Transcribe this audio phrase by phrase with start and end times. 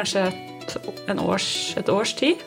[0.00, 0.76] kanskje et,
[1.20, 2.42] års, et års tid.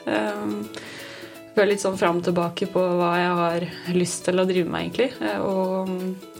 [1.54, 4.88] Føler litt sånn fram og tilbake på hva jeg har lyst til å drive med,
[4.88, 5.12] egentlig.
[5.46, 6.31] Og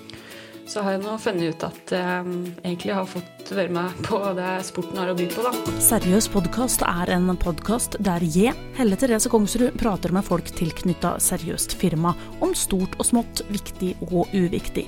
[0.70, 2.24] så har jeg nå funnet ut at jeg
[2.64, 5.52] egentlig har fått være med på det sporten har å by på, da.
[5.84, 11.78] Seriøs podkast er en podkast der jeg, Helle Therese Kongsrud, prater med folk tilknytta seriøst
[11.78, 14.88] firma om stort og smått, viktig og uviktig.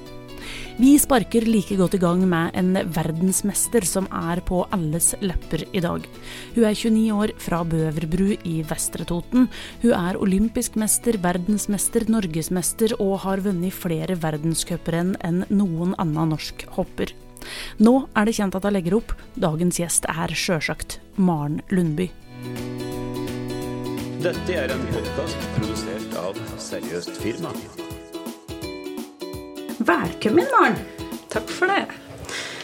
[0.79, 5.83] Vi sparker like godt i gang med en verdensmester som er på alles lepper i
[5.83, 6.07] dag.
[6.55, 9.47] Hun er 29 år, fra Bøverbru i Vestre Toten.
[9.83, 16.67] Hun er olympisk mester, verdensmester, norgesmester og har vunnet flere verdenscuprenn enn noen annen norsk
[16.75, 17.13] hopper.
[17.79, 19.15] Nå er det kjent at hun legger opp.
[19.37, 22.09] Dagens gjest er sjølsagt Maren Lundby.
[24.25, 27.53] Dette er en podkast produsert av Seriøst firma.
[29.77, 30.77] Velkommen, Maren.
[31.29, 31.85] Takk for det.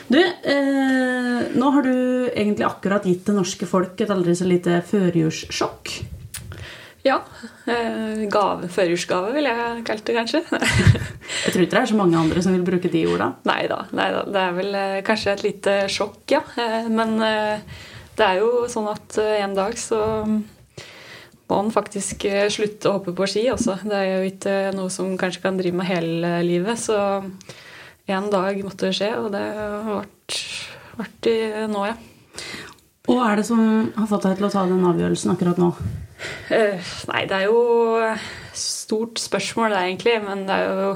[0.08, 4.80] Du, eh, nå har du egentlig akkurat gitt det norske folk et aldri så lite
[4.88, 5.92] førjulssjokk.
[7.04, 7.18] Ja.
[7.66, 10.44] Eh, gave, Førjulsgave ville jeg kalt det, kanskje.
[11.44, 13.34] jeg tror ikke det er så mange andre som vil bruke de orda.
[13.50, 13.84] Nei da.
[13.92, 16.44] Det er vel eh, kanskje et lite sjokk, ja.
[16.56, 17.84] Eh, men eh,
[18.16, 20.02] det er jo sånn at eh, en dag så
[21.52, 23.82] må han faktisk eh, slutte å hoppe på ski også.
[23.84, 26.80] Det er jo ikke noe som kanskje kan drive med hele livet.
[26.80, 26.96] Så
[28.12, 29.44] en dag måtte det skje, og det
[30.96, 31.98] ble i nå, ja.
[33.10, 33.60] Hva er det som
[33.98, 35.72] har fått deg til å ta den avgjørelsen akkurat nå?
[36.52, 37.60] Uh, nei, det er jo
[38.56, 40.16] stort spørsmål, det, egentlig.
[40.24, 40.94] Men det er jo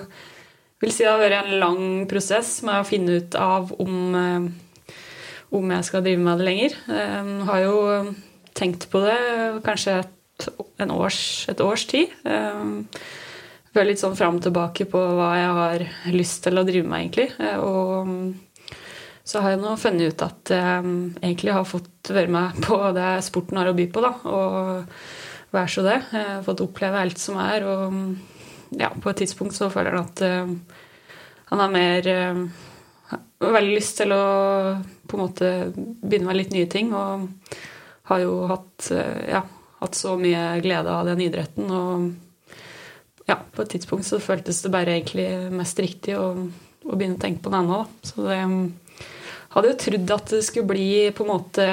[0.84, 3.96] vil si det har vært en lang prosess med å finne ut av om,
[5.56, 6.78] om jeg skal drive med det lenger.
[6.88, 7.78] Jeg har jo
[8.56, 9.18] tenkt på det
[9.66, 10.15] kanskje et
[10.92, 11.20] års,
[11.50, 12.12] et års tid.
[12.24, 16.88] Jeg føler litt sånn fram og tilbake på hva jeg har lyst til å drive
[16.88, 17.30] med, egentlig.
[17.64, 18.36] Og
[19.26, 20.82] så har jeg nå funnet ut at jeg
[21.24, 24.04] egentlig har fått være med på det sporten har å by på.
[24.06, 26.00] da, Og være så det.
[26.12, 27.66] Jeg har fått oppleve alt som er.
[27.66, 30.26] Og ja, på et tidspunkt så føler han at
[31.46, 32.10] han har mer
[33.46, 34.26] veldig lyst til å
[35.06, 36.94] på en måte begynne med litt nye ting.
[36.96, 37.28] Og
[38.10, 38.92] har jo hatt
[39.30, 39.42] ja,
[39.86, 41.72] hatt så mye glede av den idretten.
[41.72, 42.58] Og
[43.30, 46.34] ja, på et tidspunkt så føltes det bare egentlig mest riktig å,
[46.86, 48.10] å begynne å tenke på det ennå, Da.
[48.10, 48.42] Så det
[49.56, 51.68] hadde jo trodd at det skulle bli på en måte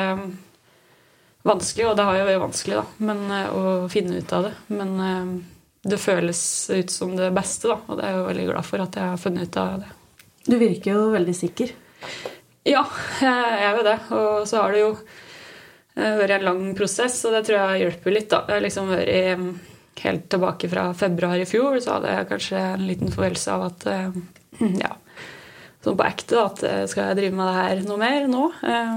[1.43, 4.53] vanskelig, og det har jo vært vanskelig, da, men, eh, å finne ut av det.
[4.71, 5.33] Men eh,
[5.91, 8.85] det føles ut som det beste, da, og det er jeg jo veldig glad for
[8.85, 9.91] at jeg har funnet ut av det.
[10.47, 11.75] Du virker jo veldig sikker.
[12.67, 12.85] Ja,
[13.23, 13.99] jeg er jo det.
[14.15, 14.95] Og så har det jo
[15.95, 18.31] vært en lang prosess, og det tror jeg hjelper litt.
[18.31, 18.45] da.
[18.49, 19.53] Jeg har liksom vært mm,
[20.01, 23.85] Helt tilbake fra februar i fjor så hadde jeg kanskje en liten forvelse av at
[23.93, 24.15] eh,
[24.81, 24.95] ja,
[25.85, 28.47] sånn på ekte da, at eh, skal jeg drive med det her noe mer nå?
[28.67, 28.97] Eh,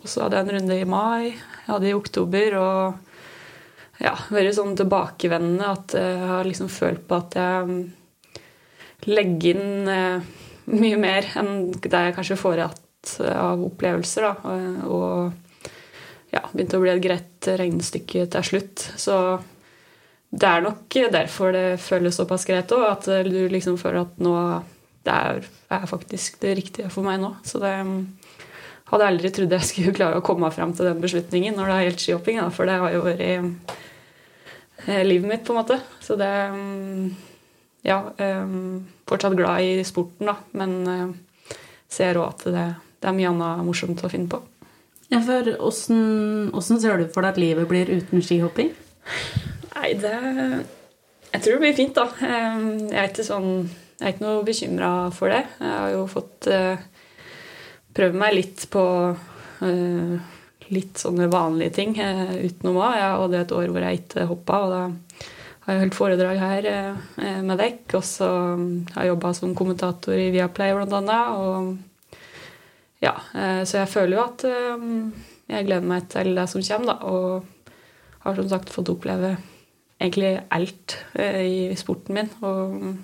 [0.00, 4.58] og så hadde jeg en runde i mai, jeg hadde i oktober, og ja, vært
[4.58, 7.80] sånn tilbakevendende at jeg har liksom følt på at jeg mm,
[9.06, 9.88] legger inn
[10.66, 14.26] mye mer enn det jeg kanskje får igjen av opplevelser.
[14.26, 14.56] da,
[14.90, 15.45] og
[16.36, 18.86] ja, begynte å bli et greit regnestykke til slutt.
[19.00, 19.16] Så
[20.36, 24.34] det er nok derfor det føles såpass greit òg, at du liksom føler at nå
[25.06, 27.30] det er, er, faktisk det riktige for meg nå.
[27.46, 27.72] Så det
[28.90, 31.78] hadde jeg aldri trodd jeg skulle klare å komme fram til den beslutningen når det
[31.84, 35.80] gjelder skihopping, da, for det har jo vært eh, livet mitt, på en måte.
[36.02, 36.32] Så det
[37.86, 41.54] Ja, um, fortsatt glad i sporten, da, men uh,
[41.86, 42.64] ser òg at det,
[42.98, 44.40] det er mye annet morsomt å finne på.
[45.12, 48.72] Ja, for Åssen ser du for deg at livet blir uten skihopping?
[49.76, 50.14] Nei, det
[51.32, 52.06] Jeg tror det blir fint, da.
[52.18, 53.50] Jeg er ikke, sånn,
[54.00, 55.42] jeg er ikke noe bekymra for det.
[55.60, 56.84] Jeg har jo fått prøvd
[57.96, 60.32] prøve meg litt på uh,
[60.74, 62.96] litt sånne vanlige ting uh, utenom òg.
[62.96, 64.80] Jeg hadde et år hvor jeg ikke hoppa, og da
[65.66, 66.70] har jeg holdt foredrag her
[67.42, 67.98] med dekk.
[67.98, 68.30] Og så
[68.94, 71.40] har jeg jobba som kommentator i Viaplay, blant annet.
[71.42, 71.95] Og
[73.06, 74.86] ja, eh, så jeg føler jo at eh,
[75.52, 76.96] jeg gleder meg til det som kommer, da.
[77.06, 77.74] Og
[78.26, 79.36] har som sagt fått oppleve
[80.00, 82.32] egentlig alt eh, i sporten min.
[82.42, 82.96] Og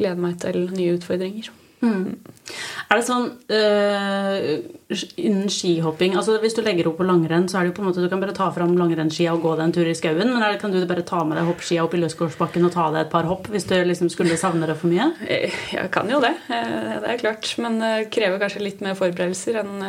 [0.00, 1.52] gleder meg til nye utfordringer.
[1.82, 2.14] Mm.
[2.92, 4.36] Er det sånn uh,
[5.18, 7.88] innen skihopping altså Hvis du legger opp på langrenn, så er det jo på en
[7.88, 10.30] måte du kan bare ta fram langrennsskia og gå deg en tur i skauen.
[10.30, 13.06] Men det, kan du bare ta med deg hoppskia opp i løsgårdsbakken og ta deg
[13.06, 15.10] et par hopp hvis du liksom skulle savne det for mye?
[15.26, 16.34] Eh, jeg kan jo det.
[16.52, 17.50] Eh, det er klart.
[17.62, 19.86] Men det krever kanskje litt mer forberedelser enn,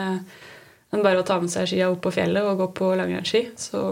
[0.94, 3.46] enn bare å ta med seg skia opp på fjellet og gå på langrennsski.
[3.60, 3.84] Så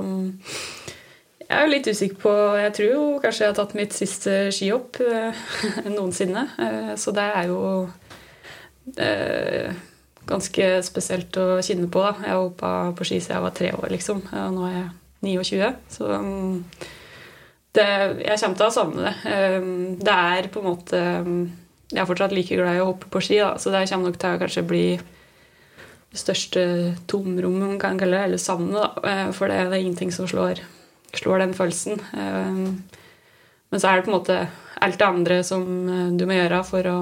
[1.51, 4.35] jeg er jo litt usikker på Jeg tror jo kanskje jeg har tatt mitt siste
[4.55, 5.41] skihopp eh,
[5.97, 6.45] noensinne.
[6.63, 7.59] Eh, så det er jo
[8.95, 9.81] eh,
[10.29, 12.05] ganske spesielt å kjenne på.
[12.05, 12.13] da.
[12.23, 14.23] Jeg hoppa på ski siden jeg var tre år, liksom.
[14.31, 14.87] Og nå er jeg
[15.27, 15.69] 29.
[15.91, 16.63] Så um,
[17.75, 17.87] det,
[18.23, 19.37] jeg kommer til å savne det.
[20.07, 21.39] Det er på en måte um,
[21.91, 24.21] Jeg er fortsatt like glad i å hoppe på ski, da, så det kommer nok
[24.23, 24.85] til å kanskje bli
[26.11, 26.61] det største
[27.11, 28.79] tomrommet man kan kalle det, eller savnet.
[28.79, 29.25] da.
[29.35, 30.63] For det er ingenting som slår,
[31.19, 31.99] slår den følelsen.
[32.13, 32.81] Um,
[33.71, 34.37] Men så er det på en måte
[34.83, 36.95] alt det andre som eh, du må gjøre for å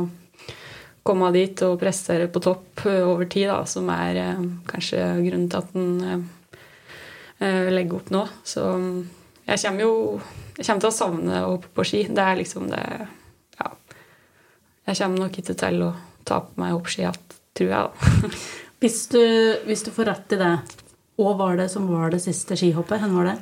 [1.08, 5.48] komme dit og prestere på topp eh, over tid, da, som er eh, kanskje grunnen
[5.50, 6.20] til at eh,
[7.48, 8.22] eh, legger opp nå.
[8.46, 9.00] Så mm,
[9.48, 9.96] jeg kommer jo
[10.60, 12.04] jeg kommer til å savne å hoppe på ski.
[12.12, 12.86] Det er liksom det
[13.58, 13.74] Ja.
[14.92, 15.94] Jeg kommer nok ikke til å
[16.28, 17.22] ta på meg hoppski igjen,
[17.58, 18.34] tror jeg, da.
[18.80, 19.20] Hvis du,
[19.68, 20.54] hvis du får rett i det,
[21.20, 23.02] hva var det som var det siste skihoppet?
[23.02, 23.34] Hvor var det?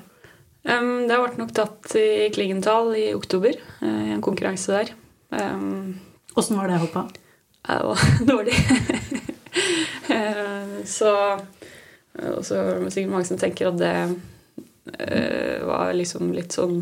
[0.64, 4.96] Um, det ble nok tatt i Klingenthal i oktober, uh, i en konkurranse der.
[5.30, 6.00] Um,
[6.38, 7.08] Åssen var det hoppa?
[7.68, 8.00] Det var
[8.32, 8.58] dårlig.
[10.10, 11.14] uh, så
[12.18, 13.94] Og så er det sikkert mange som tenker at det
[14.98, 16.82] uh, var liksom litt sånn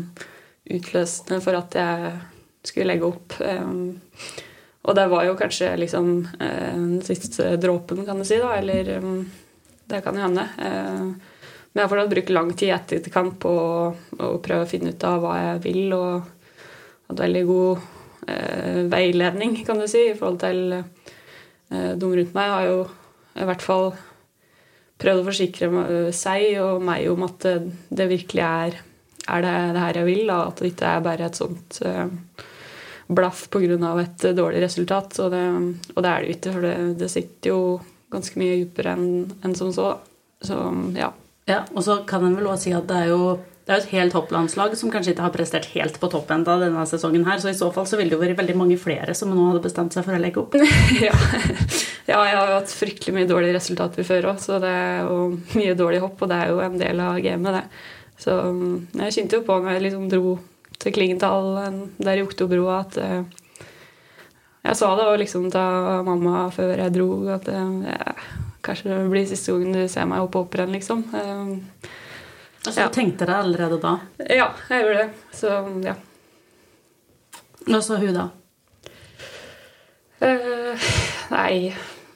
[0.66, 2.12] utløsende for at jeg
[2.66, 3.36] skulle legge opp.
[3.38, 4.00] Um,
[4.86, 8.52] og det var jo kanskje liksom eh, den siste dråpen, kan du si, da.
[8.54, 8.86] Eller
[9.90, 10.44] det kan jo hende.
[11.76, 14.70] Eh, men jeg har fortsatt brukt lang tid i etterkant på å, å prøve å
[14.70, 16.24] finne ut av hva jeg vil, og
[17.10, 17.84] hatt veldig god
[18.32, 22.54] eh, veiledning, kan du si, i forhold til eh, de rundt meg.
[22.54, 22.78] har jo
[23.36, 23.90] i hvert fall
[24.96, 27.56] prøvd å forsikre meg, seg og meg om at det,
[27.92, 28.78] det virkelig er,
[29.28, 32.06] er det, det her jeg vil, da, at det ikke er bare et sånt eh,
[33.06, 33.92] blaff pga.
[34.00, 35.20] et dårlig resultat.
[35.20, 35.44] Og det,
[35.92, 37.60] og det er det jo ikke, for det, sitter jo
[38.16, 39.06] ganske mye dypere enn
[39.44, 39.92] enn som så.
[40.40, 40.56] Så
[40.96, 41.12] ja.
[41.46, 43.82] Ja, og så kan en vel også si at det er jo det er jo
[43.82, 47.40] et helt topplandslag som kanskje ikke har prestert helt på toppen av denne sesongen her,
[47.42, 49.62] så i så fall så ville det jo vært veldig mange flere som nå hadde
[49.64, 50.54] bestemt seg for å legge opp.
[51.02, 51.10] ja.
[52.06, 55.18] ja, jeg har jo hatt fryktelig mye dårlige resultater før òg, så det er jo
[55.58, 57.64] mye dårlig hopp, og det er jo en del av gamet, det.
[58.22, 58.38] Så
[59.02, 60.36] jeg kjente jo på når jeg liksom dro
[60.78, 63.66] til Klingenthal eh, der i Oktobroa at eh,
[64.66, 68.14] Jeg sa det og liksom til mamma før jeg dro, at eh, ja,
[68.64, 71.04] kanskje det blir siste gangen du ser meg oppe opprenn, liksom.
[71.14, 71.90] Eh,
[72.66, 72.88] Altså, Ja.
[72.88, 73.92] Du tenkte det allerede da.
[74.18, 75.10] Ja, jeg gjorde det.
[75.38, 75.50] Så
[75.84, 75.92] ja.
[77.66, 78.24] Hva sa hun da?
[80.16, 80.86] Uh,
[81.30, 81.74] nei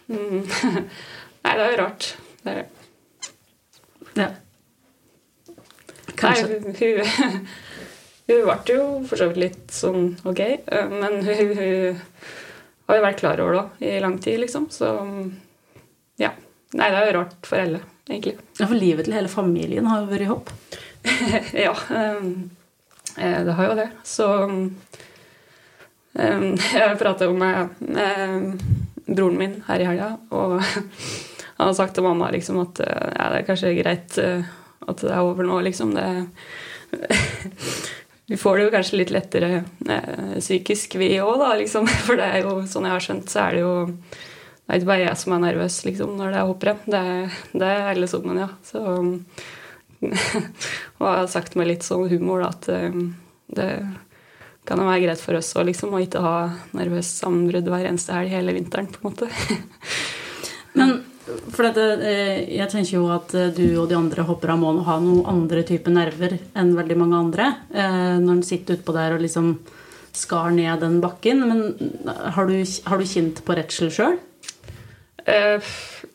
[0.08, 0.46] mm.
[1.44, 2.06] Nei, det er jo rart.
[2.42, 2.64] Det er,
[4.16, 4.26] Ja.
[4.26, 6.48] nei, Kanskje.
[6.48, 7.46] hun, hun,
[8.26, 12.00] hun ble jo for så vidt litt sånn ok, eh, men hun, hun
[12.90, 14.66] har jo vært klar over det i lang tid, liksom.
[14.74, 14.90] Så
[16.20, 16.34] ja.
[16.76, 18.36] Nei, det er jo rart for alle, egentlig.
[18.60, 20.52] Ja, For livet til hele familien har jo vært i hopp.
[21.64, 22.50] ja, um,
[23.16, 23.88] eh, det har jo det.
[24.06, 24.60] Så um,
[26.78, 28.62] Jeg prata jo med, med
[29.10, 30.60] broren min her i helga, og
[31.58, 34.46] han har sagt til mamma liksom at eh, ja, det er kanskje greit eh,
[34.86, 35.96] at det er over nå, liksom.
[35.98, 36.06] Det,
[38.30, 39.50] vi får det jo kanskje litt lettere
[40.38, 41.86] psykisk, vi òg, da, liksom.
[42.06, 43.74] For det er jo, sånn jeg har skjønt, så er det jo
[44.70, 46.82] det er ikke bare jeg som er nervøs liksom, når det er hopprenn.
[46.86, 47.00] Det,
[47.58, 48.46] det er alle sammen, ja.
[48.62, 48.78] Så
[50.06, 53.00] Og jeg har sagt med litt sånn humor da, at eh,
[53.50, 53.66] det
[54.68, 56.36] kan jo være greit for oss å liksom, å ikke ha
[56.78, 59.28] nervøst sammenbrudd hver eneste helg hele vinteren, på en måte.
[60.78, 60.94] Men
[61.50, 65.00] for dette, eh, jeg tenker jo at eh, du og de andre hopperne må ha
[65.02, 67.52] noen andre typer nerver enn veldig mange andre.
[67.74, 69.56] eh, Når en sitter utpå der og liksom
[70.14, 71.44] skar ned den bakken.
[71.50, 71.92] Men
[72.38, 74.18] har du, har du kjent på redsel sjøl?
[75.28, 75.70] Eh,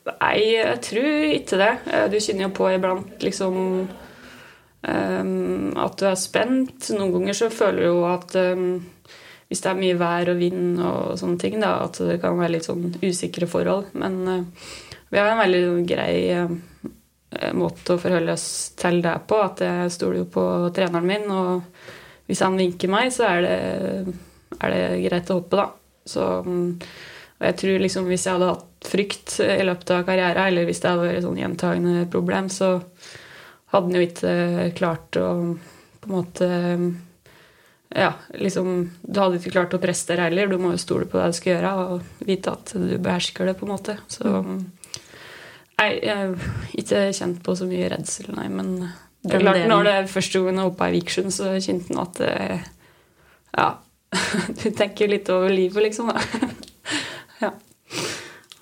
[0.10, 1.72] nei, jeg tror ikke det.
[1.92, 3.58] Eh, Du kjenner jo på iblant liksom
[4.88, 6.90] um, at du er spent.
[6.96, 8.68] Noen ganger så føler du jo at um,
[9.50, 12.56] hvis det er mye vær og vind og sånne ting, da, at det kan være
[12.58, 13.92] litt sånn usikre forhold.
[13.94, 14.70] Men uh,
[15.12, 16.56] vi har en veldig grei uh,
[17.58, 18.48] måte å forholde oss
[18.80, 19.42] til det på.
[19.44, 20.46] At jeg stoler jo på
[20.76, 23.58] treneren min, og hvis han vinker meg, så er det,
[24.58, 25.68] er det greit å hoppe, da.
[26.06, 26.72] Så mm,
[27.36, 30.82] og jeg tror liksom hvis jeg hadde hatt frykt i løpet av karrieren, eller hvis
[30.84, 32.70] det hadde vært sånn gjentagende problem, så
[33.74, 34.36] hadde en jo ikke
[34.78, 35.28] klart å
[36.06, 36.50] på en måte
[37.96, 40.48] Ja, liksom Du hadde ikke klart å prestere heller.
[40.48, 43.56] Du må jo stole på det du skal gjøre, og vite at du behersker det,
[43.60, 43.98] på en måte.
[44.12, 44.44] Så
[45.76, 46.36] Nei, jeg har
[46.80, 48.70] ikke kjent på så mye redsel, nei, men
[49.26, 52.04] det er klart, når det er første gangen jeg hoppa i Vikersund, så kjente en
[52.06, 52.70] at eh,
[53.58, 53.68] Ja.
[54.62, 56.14] Du tenker litt over livet, liksom.
[56.14, 56.22] da.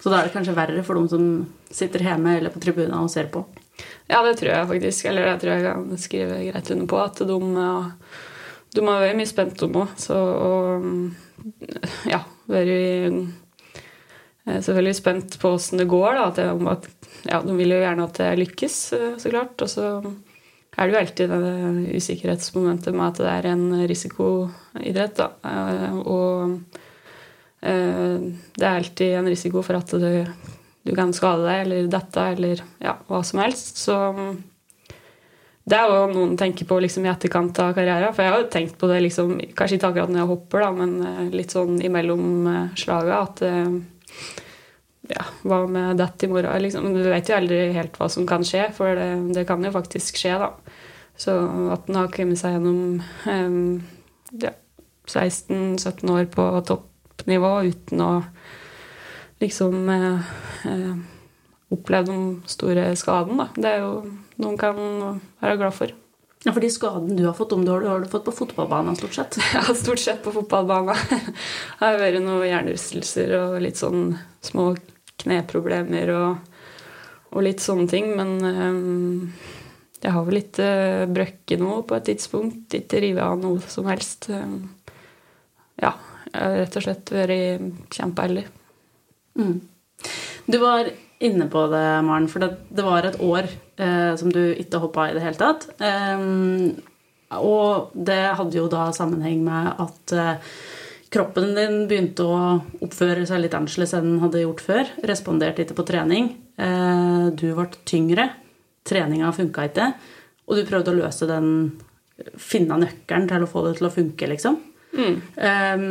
[0.03, 1.27] Så da er det kanskje verre for dem som
[1.71, 3.45] sitter hjemme eller på tribunen og ser på.
[4.11, 5.05] Ja, det tror jeg faktisk.
[5.07, 6.99] Eller det tror jeg kan skrive greit under på.
[6.99, 7.37] At de,
[8.75, 9.95] de har vært mye spent om òg.
[10.03, 10.89] Så og,
[12.11, 12.19] ja,
[12.51, 12.75] vært
[14.43, 16.19] er selvfølgelig spent på åssen det går.
[16.19, 16.51] Da.
[16.73, 16.89] At
[17.29, 19.55] ja, de vil jo gjerne at jeg lykkes, eh, så klart.
[19.63, 25.21] Og så er det jo alltid det usikkerhetsmomentet med at det er en risikoidrett.
[25.21, 25.31] Da.
[25.47, 26.81] Eh, Og eh,
[27.63, 30.25] det er alltid en risiko for at du,
[30.83, 33.79] du kan skade deg eller dette eller ja, hva som helst.
[33.79, 33.95] Så
[35.63, 38.11] det er jo noen tenker på liksom, i etterkant av karrieren.
[38.15, 40.71] For jeg har jo tenkt på det liksom, kanskje ikke akkurat når jeg hopper, da,
[40.75, 43.21] men eh, litt sånn imellom eh, slaga.
[43.23, 43.77] At eh,
[45.13, 46.65] ja, hva med dette i morgen?
[46.65, 49.71] Liksom, du vet jo aldri helt hva som kan skje, for det, det kan jo
[49.75, 50.51] faktisk skje, da.
[51.23, 51.37] Så
[51.71, 53.57] at den har kommet seg gjennom um,
[54.41, 54.51] ja,
[55.05, 56.47] 16-17 år på
[57.23, 58.11] toppnivå uten å
[59.39, 60.19] liksom eh,
[60.71, 60.95] eh,
[61.69, 63.49] oppleve den store skaden, da.
[63.55, 64.03] Det er jo
[64.37, 64.77] noen kan
[65.39, 65.93] være glad for.
[66.43, 68.97] Ja, for de skadene du har fått, om du har, har du fått på fotballbanen
[68.99, 69.39] stort sett?
[69.55, 70.95] Ja, stort sett på fotballbanen.
[71.09, 71.21] Det
[71.79, 74.73] har vært noen hjernerystelser og litt sånn små
[75.23, 76.63] kneproblemer og,
[77.31, 78.11] og litt sånne ting.
[78.19, 79.29] Men um,
[80.03, 82.75] jeg har vel ikke uh, brøkket noe på et tidspunkt.
[82.75, 84.27] Ikke rive av noe som helst.
[84.27, 84.73] Um,
[85.79, 85.95] ja,
[86.33, 88.45] har rett og slett vært kjempeheldig.
[89.39, 89.57] Mm.
[90.45, 90.89] Du var
[91.23, 95.07] inne på det, Maren, for det, det var et år eh, som du ikke hoppa
[95.09, 95.69] i det hele tatt.
[95.79, 96.73] Um,
[97.39, 100.51] og det hadde jo da sammenheng med at eh,
[101.13, 102.41] kroppen din begynte å
[102.83, 104.91] oppføre seg litt annerledes enn den hadde gjort før.
[105.07, 106.33] Responderte ikke på trening.
[106.57, 108.27] Eh, du ble tyngre.
[108.83, 109.89] Treninga funka ikke.
[110.49, 111.49] Og du prøvde å løse den
[112.37, 114.59] Finne nøkkelen til å få det til å funke, liksom.
[114.93, 115.15] Mm.
[115.37, 115.87] Um,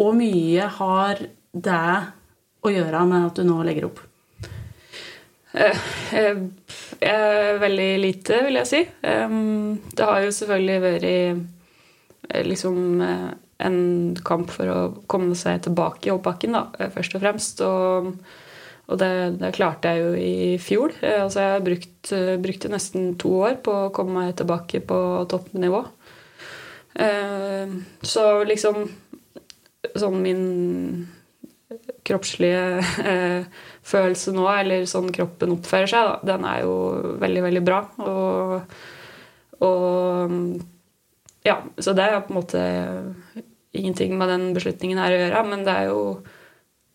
[0.00, 1.20] og mye har
[1.52, 1.88] det
[2.62, 4.00] å gjøre med at du nå legger opp?
[5.52, 5.78] Eh,
[6.16, 6.36] eh,
[7.00, 8.82] eh, veldig lite, vil jeg si.
[9.02, 13.02] Det har jo selvfølgelig vært liksom
[13.62, 13.80] en
[14.24, 14.78] kamp for å
[15.10, 17.60] komme seg tilbake i hoppbakken, da, først og fremst.
[17.66, 18.14] Og,
[18.88, 19.12] og det,
[19.42, 20.96] det, klarte jeg jo i fjor.
[21.02, 22.14] Altså jeg har brukt,
[22.46, 24.98] brukte nesten to år på å komme meg tilbake på
[25.30, 25.84] toppnivå.
[26.92, 28.84] Så liksom
[29.98, 30.42] Sånn min
[32.06, 33.44] kroppslige eh,
[33.86, 36.74] følelse nå, eller sånn kroppen oppfører seg, da, den er jo
[37.22, 37.80] veldig, veldig bra.
[38.06, 38.76] Og,
[39.66, 40.36] og,
[41.42, 42.60] Ja, så det er på en måte
[43.74, 46.02] ingenting med den beslutningen her å gjøre, men det er jo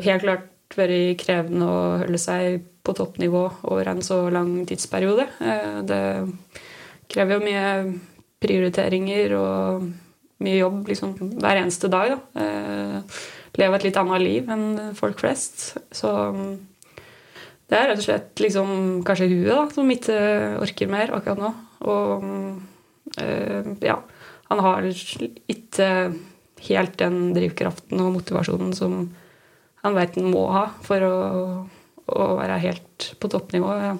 [0.05, 5.27] helt klart vært krevende å holde seg på toppnivå over en så lang tidsperiode.
[5.43, 6.03] Eh, det
[7.11, 7.65] krever jo mye
[8.43, 9.87] prioriteringer og
[10.45, 12.13] mye jobb liksom, hver eneste dag.
[12.13, 12.43] Da.
[12.43, 13.21] Eh,
[13.57, 14.67] leve et litt annet liv enn
[14.97, 15.71] folk flest.
[15.91, 16.11] Så
[17.67, 18.69] det er rett og slett liksom
[19.07, 20.17] kanskje huet da, som ikke
[20.61, 21.53] orker mer akkurat nå.
[21.89, 22.27] Og
[23.23, 23.97] eh, ja,
[24.51, 25.89] han har ikke
[26.67, 29.01] helt den drivkraften og motivasjonen som
[29.83, 31.17] han vet han må ha for å,
[32.07, 33.75] å være helt på toppnivå.
[33.81, 33.99] Jeg,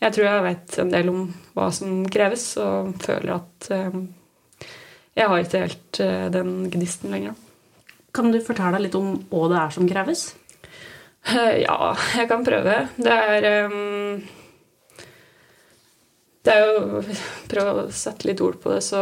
[0.00, 1.26] jeg, tror jeg vet en del om
[1.56, 4.00] hva som kreves, og føler at øh,
[5.16, 7.36] jeg har ikke helt øh, den gnisten lenger.
[8.16, 10.28] Kan du fortelle litt om hva det er som kreves?
[11.66, 12.74] Ja, jeg kan prøve.
[12.96, 14.20] Det er
[16.46, 17.00] Det er jo
[17.50, 19.00] Prøv å sette litt ord på det, så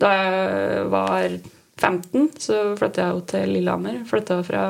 [0.00, 1.36] Da jeg var
[1.76, 4.00] 15, så flytta jeg jo til Lillehammer.
[4.08, 4.64] Flytta fra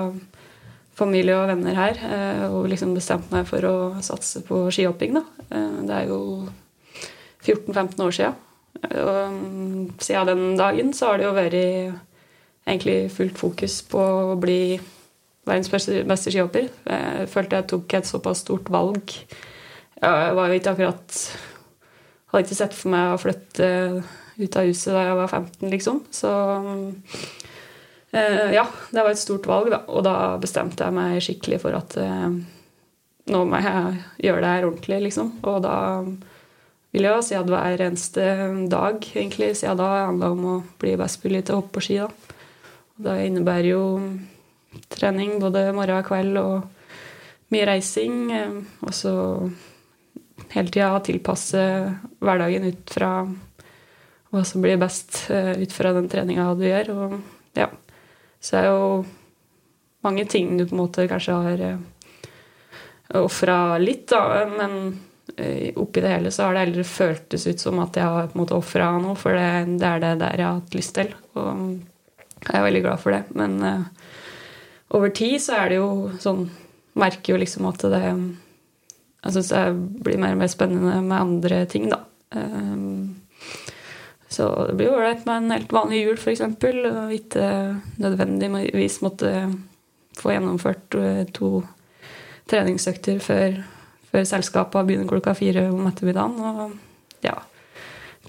[0.95, 5.19] familie og venner her eh, og liksom bestemte meg for å satse på skihopping.
[5.19, 5.25] Da.
[5.51, 6.19] Eh, det er jo
[7.45, 8.33] 14-15 år sia.
[8.85, 14.37] Og um, siden den dagen så har det jo vært egentlig fullt fokus på å
[14.41, 14.77] bli
[15.45, 16.69] verdens beste skihopper.
[16.89, 19.15] Jeg følte jeg tok et såpass stort valg.
[20.01, 21.19] Jeg var jo ikke akkurat
[22.35, 23.67] Hadde ikke sett for meg å flytte
[24.41, 26.01] ut av huset da jeg var 15, liksom.
[26.11, 27.29] Så eh,
[28.15, 29.81] ja, det var et stort valg, da.
[29.91, 32.37] Og da bestemte jeg meg skikkelig for at eh,
[33.33, 35.33] nå må jeg gjøre det her ordentlig, liksom.
[35.43, 35.77] Og da
[36.95, 38.29] vil jeg si at hver eneste
[38.71, 41.99] dag, egentlig, siden da handla om å bli best mulig til å hoppe på ski.
[42.05, 42.39] da.
[42.95, 43.85] Og det innebærer jo
[44.95, 48.21] trening både morgen og kveld og mye reising.
[48.31, 49.15] Eh, og så
[50.55, 51.65] hele tida tilpasse
[52.23, 53.11] hverdagen ut fra
[54.35, 56.93] hva som blir best eh, ut fra den treninga du gjør.
[56.95, 57.19] Og
[57.59, 57.71] ja,
[58.45, 58.89] så det er jo
[60.05, 61.79] mange ting du på en måte kanskje har eh,
[63.17, 64.45] ofra litt, da.
[64.51, 64.75] Men
[65.41, 68.37] uh, oppi det hele så har det heller føltes ut som at jeg har på
[68.37, 71.15] en måte ofra noe, for det, det, er det der jeg har hatt lyst til.
[71.41, 71.65] Og
[72.45, 73.23] jeg er veldig glad for det.
[73.33, 74.13] Men uh,
[74.99, 76.47] over tid så er det jo sånn
[76.95, 79.63] Merker jo liksom at det Jeg syns det
[80.07, 82.05] blir mer og mer spennende med andre ting, da.
[82.37, 83.17] Um,
[84.35, 86.43] så det blir jo ålreit med en helt vanlig jul, f.eks.
[86.43, 87.47] Og ikke
[88.03, 89.31] nødvendigvis måtte
[90.19, 91.61] få gjennomført eh, to
[92.51, 93.61] treningsøkter før,
[94.11, 96.41] før selskapene begynner klokka fire om ettermiddagen.
[96.41, 97.37] Og ja,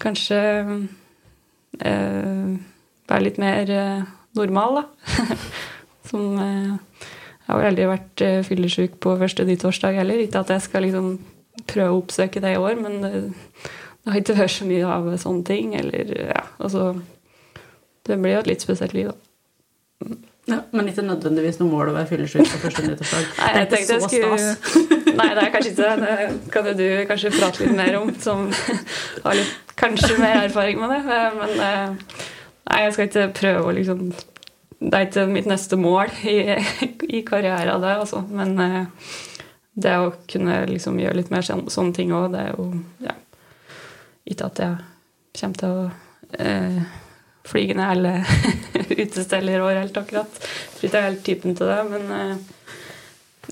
[0.02, 0.40] kanskje
[1.80, 2.54] eh,
[3.06, 4.06] være litt mer eh,
[4.38, 5.16] normal, da.
[6.10, 6.76] Som eh,
[7.46, 10.22] Jeg har aldri vært eh, fyllesyk på første nyttårsdag heller.
[10.22, 11.16] Ikke at jeg skal liksom
[11.66, 13.12] prøve å oppsøke det i år, men det,
[14.06, 15.72] det har ikke hørt så mye av sånne ting.
[15.74, 16.92] Eller ja, altså
[18.06, 20.14] Det blir jo et litt spesielt liv, da.
[20.46, 23.24] Ja, men ikke nødvendigvis noe mål å være fyllesyk på første nyttårsdag.
[23.40, 24.38] Nei, jeg det er ikke så skulle...
[24.38, 24.76] stas.
[25.18, 25.96] Nei, det er kanskje ikke det.
[26.06, 28.46] Det kan du kanskje prate litt mer om, som
[29.26, 31.18] har litt, kanskje mer erfaring med det.
[31.40, 32.16] Men eh,
[32.70, 34.06] nei, jeg skal ikke prøve å liksom
[34.76, 36.38] Det er ikke mitt neste mål i,
[37.10, 38.22] i karrieren, det, altså.
[38.30, 39.12] Men eh,
[39.74, 42.70] det å kunne liksom gjøre litt mer sånn- sånne ting òg, det er jo
[43.02, 43.18] ja,
[44.26, 44.76] Ikke at jeg
[45.40, 45.86] kommer til å
[46.42, 46.80] eh,
[47.46, 48.14] flyge ned alle
[49.04, 50.42] utesteder og helt akkurat.
[50.74, 52.54] For ikke helt typen til det, men eh,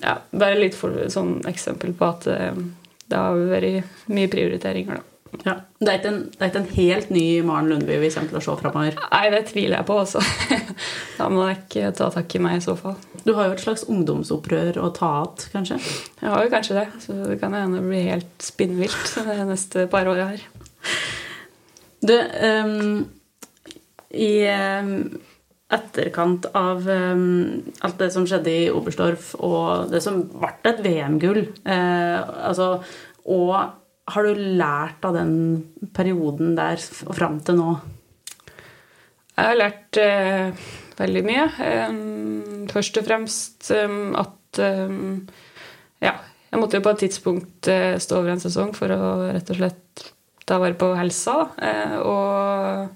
[0.02, 2.62] ja, bare litt for, sånn eksempel på at eh,
[3.04, 5.10] det har vært mye prioriteringer, da.
[5.42, 5.54] Ja.
[5.80, 8.42] Det, er en, det er ikke en helt ny Maren Lundby vi kommer til å
[8.44, 8.98] se framover.
[9.10, 10.22] Nei, det tviler jeg på, altså.
[11.18, 12.94] da må jeg ikke ta tak i meg i så fall.
[13.24, 15.80] Du har jo et slags ungdomsopprør å ta igjen, kanskje?
[16.20, 20.08] Jeg har jo kanskje det, så det kan hende bli helt spinnvilt de neste par
[20.10, 20.46] åra her.
[22.04, 23.04] Du, um,
[24.14, 24.90] i um,
[25.72, 31.40] etterkant av um, alt det som skjedde i Oberstdorf, og det som ble et VM-gull
[31.40, 32.76] eh, altså,
[33.24, 33.54] Og
[34.12, 35.34] har du lært av den
[35.96, 37.70] perioden der og fram til nå?
[39.34, 40.66] Jeg har lært eh,
[41.00, 41.46] veldig mye.
[41.88, 44.60] Um, først og fremst um, at
[46.04, 46.12] Ja,
[46.52, 49.00] jeg måtte jo på et tidspunkt uh, stå over en sesong for å
[49.32, 50.04] rett og slett
[50.44, 51.48] ta vare på helsa.
[51.58, 52.88] Eh, og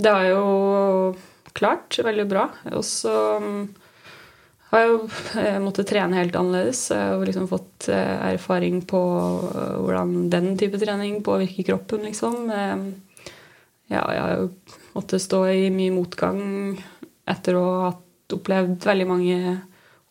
[0.00, 1.14] det har jo
[1.56, 2.46] klart veldig bra.
[2.76, 3.62] Og så mm,
[4.70, 4.98] har jeg jo
[5.42, 6.86] eh, måttet trene helt annerledes.
[6.94, 9.00] Jeg har liksom fått eh, erfaring på
[9.50, 12.46] eh, hvordan den type trening påvirker kroppen, liksom.
[12.54, 12.86] Eh,
[13.90, 14.52] ja, jeg har jo
[14.94, 16.40] måttet stå i mye motgang
[17.30, 17.90] etter å ha
[18.30, 19.40] opplevd veldig mange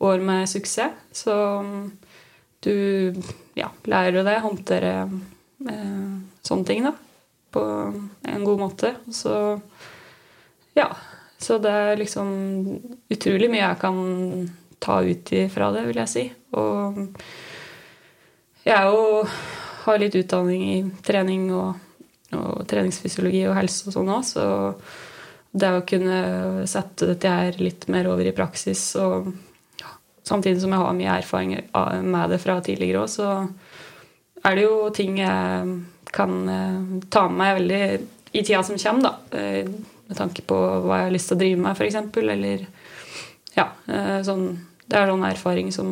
[0.04, 0.92] år med suksess.
[1.16, 1.86] Så mm,
[2.64, 2.76] du
[3.56, 6.12] ja, lærer jo det, håndtere eh,
[6.46, 6.94] sånne ting, da.
[7.50, 7.64] På
[8.30, 8.94] en god måte.
[9.12, 9.34] Så
[10.78, 10.92] ja.
[11.40, 12.28] Så det er liksom
[13.10, 14.00] utrolig mye jeg kan
[14.84, 16.26] ta ut ifra det, vil jeg si.
[16.60, 17.00] Og
[18.66, 19.24] jeg er jo
[19.86, 21.78] har litt utdanning i trening og,
[22.36, 24.46] og treningsfysiologi og helse og sånn òg, så
[25.50, 26.18] det å kunne
[26.70, 29.32] sette dette her litt mer over i praksis og
[30.28, 31.56] samtidig som jeg har mye erfaring
[32.06, 33.30] med det fra tidligere òg, så
[34.46, 35.72] er det jo ting jeg
[36.16, 37.82] kan eh, ta med meg veldig
[38.32, 39.38] i tida som kommer, da.
[39.38, 39.70] Eh,
[40.10, 41.98] Med tanke på hva jeg har lyst til å drive med, f.eks.
[42.18, 42.64] Eller
[43.54, 44.48] ja, eh, sånn
[44.90, 45.92] Det er sånn erfaring som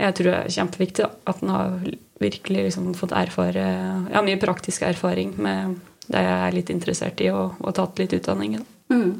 [0.00, 1.04] jeg tror er kjempeviktig.
[1.04, 1.10] Da.
[1.28, 1.74] At en har
[2.20, 3.66] virkelig liksom fått erfare
[4.12, 5.76] Ja, mye praktisk erfaring med
[6.10, 8.56] det jeg er litt interessert i, og, og tatt litt utdanning.
[8.58, 8.96] Da.
[8.96, 9.12] Mm.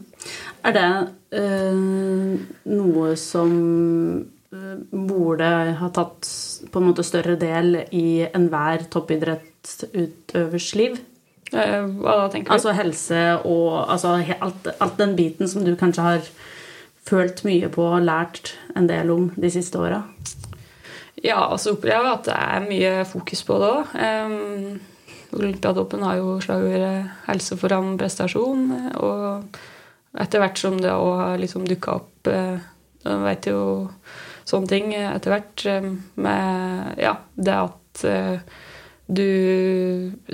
[0.66, 0.86] Er det
[1.38, 1.84] eh,
[2.72, 3.52] noe som
[4.50, 6.26] burde ha tatt
[6.72, 10.98] på en måte større del i enhver toppidrettsutøvers liv?
[11.52, 12.54] Eh, Hva da tenker du?
[12.56, 16.30] Altså helse og altså, alt, alt den biten som du kanskje har
[17.06, 20.02] følt mye på og lært en del om de siste åra?
[21.20, 23.90] Ja, altså opplever jeg at det er mye fokus på det òg.
[24.00, 24.80] Um,
[25.36, 28.96] Olympiatoppen har jo slagordet 'helse foran prestasjon'.
[28.98, 29.44] Og
[30.18, 32.58] etter hvert som det òg har liksom dukka opp eh,
[33.04, 33.88] Jeg vet jo
[34.48, 35.88] sånne ting etter hvert eh,
[36.20, 38.58] med ja, det at eh,
[39.10, 39.26] du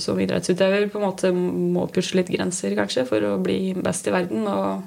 [0.02, 4.12] som idrettsutøver på en måte må pushe litt grenser, kanskje, for å bli best i
[4.12, 4.44] verden.
[4.50, 4.84] Og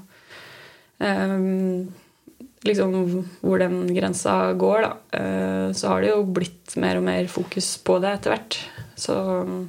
[2.67, 2.95] liksom
[3.41, 7.77] hvor den grensa går, da, eh, så har det jo blitt mer og mer fokus
[7.83, 8.59] på det etter hvert.
[8.99, 9.61] Så um,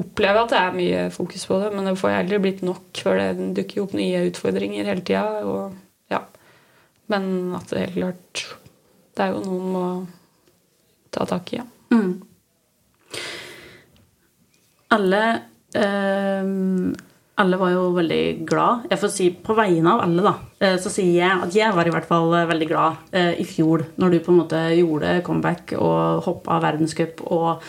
[0.00, 2.86] opplever jeg at det er mye fokus på det, men det får aldri blitt nok,
[3.02, 5.72] for det dukker opp nye utfordringer hele tida.
[6.12, 6.22] Ja.
[7.12, 8.44] Men at det helt klart
[9.14, 9.86] Det er jo noen må
[11.14, 11.66] ta tak i, ja.
[11.94, 12.14] Mm.
[14.94, 15.24] Alle
[15.74, 16.48] eh,
[17.42, 18.84] Alle var jo veldig glad.
[18.90, 21.88] Jeg får si på vegne av alle, da, eh, så sier jeg at jeg var
[21.90, 25.16] i hvert fall eh, veldig glad eh, i fjor, når du på en måte gjorde
[25.26, 27.66] comeback og hoppa verdenscup og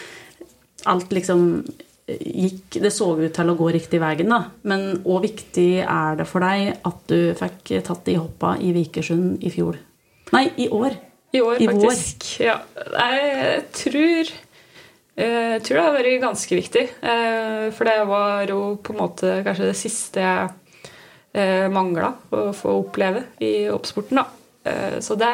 [0.86, 1.66] alt liksom
[2.06, 4.52] gikk Det så ut til å gå riktig veien, da.
[4.70, 9.42] Men hvor viktig er det for deg at du fikk tatt de hoppa i Vikersund
[9.42, 9.80] i fjor?
[10.36, 10.94] Nei, i år.
[11.36, 11.82] I år, I vår.
[11.86, 12.28] faktisk.
[12.44, 12.58] Ja.
[12.96, 16.86] Jeg tror eh, jeg tror det har vært ganske viktig.
[17.12, 20.54] eh, For det var jo på en måte kanskje det siste jeg
[21.68, 24.22] mangla å få oppleve i oppsporten.
[24.22, 24.24] da.
[24.66, 25.32] Eh, så det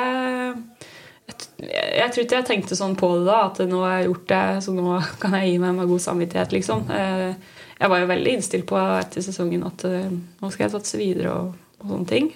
[1.61, 4.43] jeg, tror ikke jeg tenkte sånn på det da, at nå har jeg gjort det,
[4.65, 6.83] så nå kan jeg gi meg med god samvittighet, liksom.
[6.91, 10.99] Eh, jeg var jo veldig innstilt på etter sesongen at eh, nå skal jeg satse
[10.99, 12.27] videre og, og sånne ting.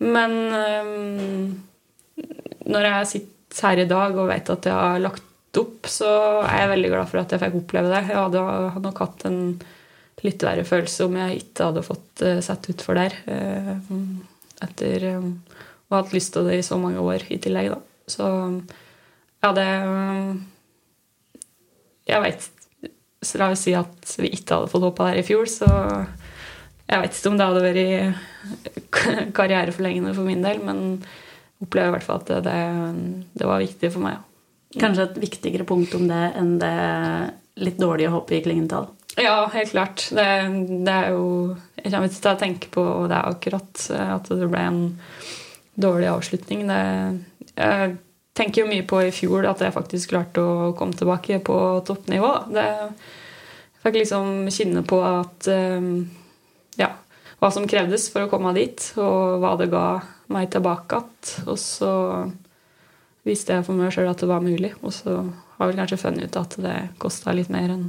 [0.00, 0.36] Men
[2.70, 6.10] når jeg sitter her i dag og vet at jeg har lagt opp, så
[6.44, 8.02] er jeg veldig glad for at jeg fikk oppleve det.
[8.06, 8.44] Jeg hadde,
[8.76, 9.40] hadde nok hatt en
[10.24, 13.16] litt verre følelse om jeg ikke hadde fått sett utfor der.
[14.62, 15.18] Etter å
[15.90, 17.80] ha hatt lyst til det i så mange år i tillegg, da.
[18.10, 18.28] Så
[19.40, 19.66] ja, det
[22.10, 22.48] Jeg veit
[23.38, 25.68] la oss si at vi ikke hadde fått hoppa der i fjor, så
[26.90, 30.80] jeg vet ikke om det hadde vært karriereforlengende for min del, men
[31.62, 32.60] opplever i hvert fall at det,
[33.36, 34.24] det, var viktig for meg.
[34.80, 36.74] Kanskje et viktigere punkt om det enn det
[37.60, 38.88] litt dårlige hoppet i Klingenthal?
[39.20, 40.06] Ja, helt klart.
[40.14, 40.26] Det,
[40.86, 44.62] det, er jo Jeg kommer ikke til å tenke på det akkurat, at det ble
[44.70, 44.84] en
[45.80, 46.64] dårlig avslutning.
[46.70, 46.80] Det,
[47.58, 47.96] jeg
[48.38, 52.32] tenker jo mye på i fjor at jeg faktisk klarte å komme tilbake på toppnivå.
[52.54, 52.66] Det,
[53.74, 56.19] jeg fikk liksom kjenne på at ja,
[57.40, 59.84] hva som krevdes for å komme dit, og hva det ga
[60.32, 61.46] meg tilbake igjen.
[61.48, 61.92] Og så
[63.26, 64.74] viste jeg for meg sjøl at det var mulig.
[64.84, 65.22] Og så
[65.56, 67.86] har vel kanskje funnet ut at det kosta litt mer enn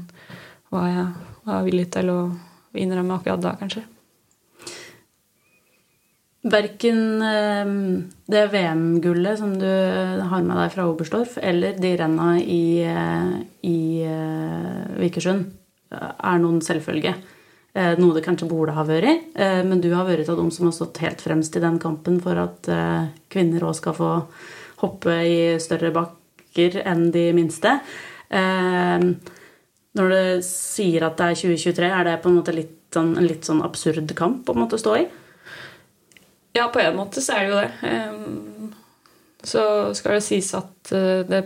[0.71, 1.07] hva jeg
[1.47, 2.19] var villig til å
[2.79, 3.83] innrømme akkurat da, kanskje.
[6.41, 7.81] Verken ehm,
[8.31, 13.35] det VM-gullet som du har med deg fra Oberstdorf, eller de renna i, eh,
[13.67, 15.51] i eh, Vikersund
[15.91, 17.13] er noen selvfølge.
[17.73, 19.29] Eh, noe det kanskje burde ha vært.
[19.37, 22.35] Men du har vært av dem som har stått helt fremst i den kampen for
[22.35, 22.67] at
[23.31, 24.09] kvinner òg skal få
[24.81, 27.77] hoppe i større bakker enn de minste.
[28.31, 33.27] Når du sier at det er 2023, er det på en måte litt sånn, en
[33.27, 35.07] litt sånn absurd kamp å stå i?
[36.51, 37.71] Ja, på en måte så er det jo det.
[39.43, 39.63] Så
[39.97, 41.41] skal det sies at eh, det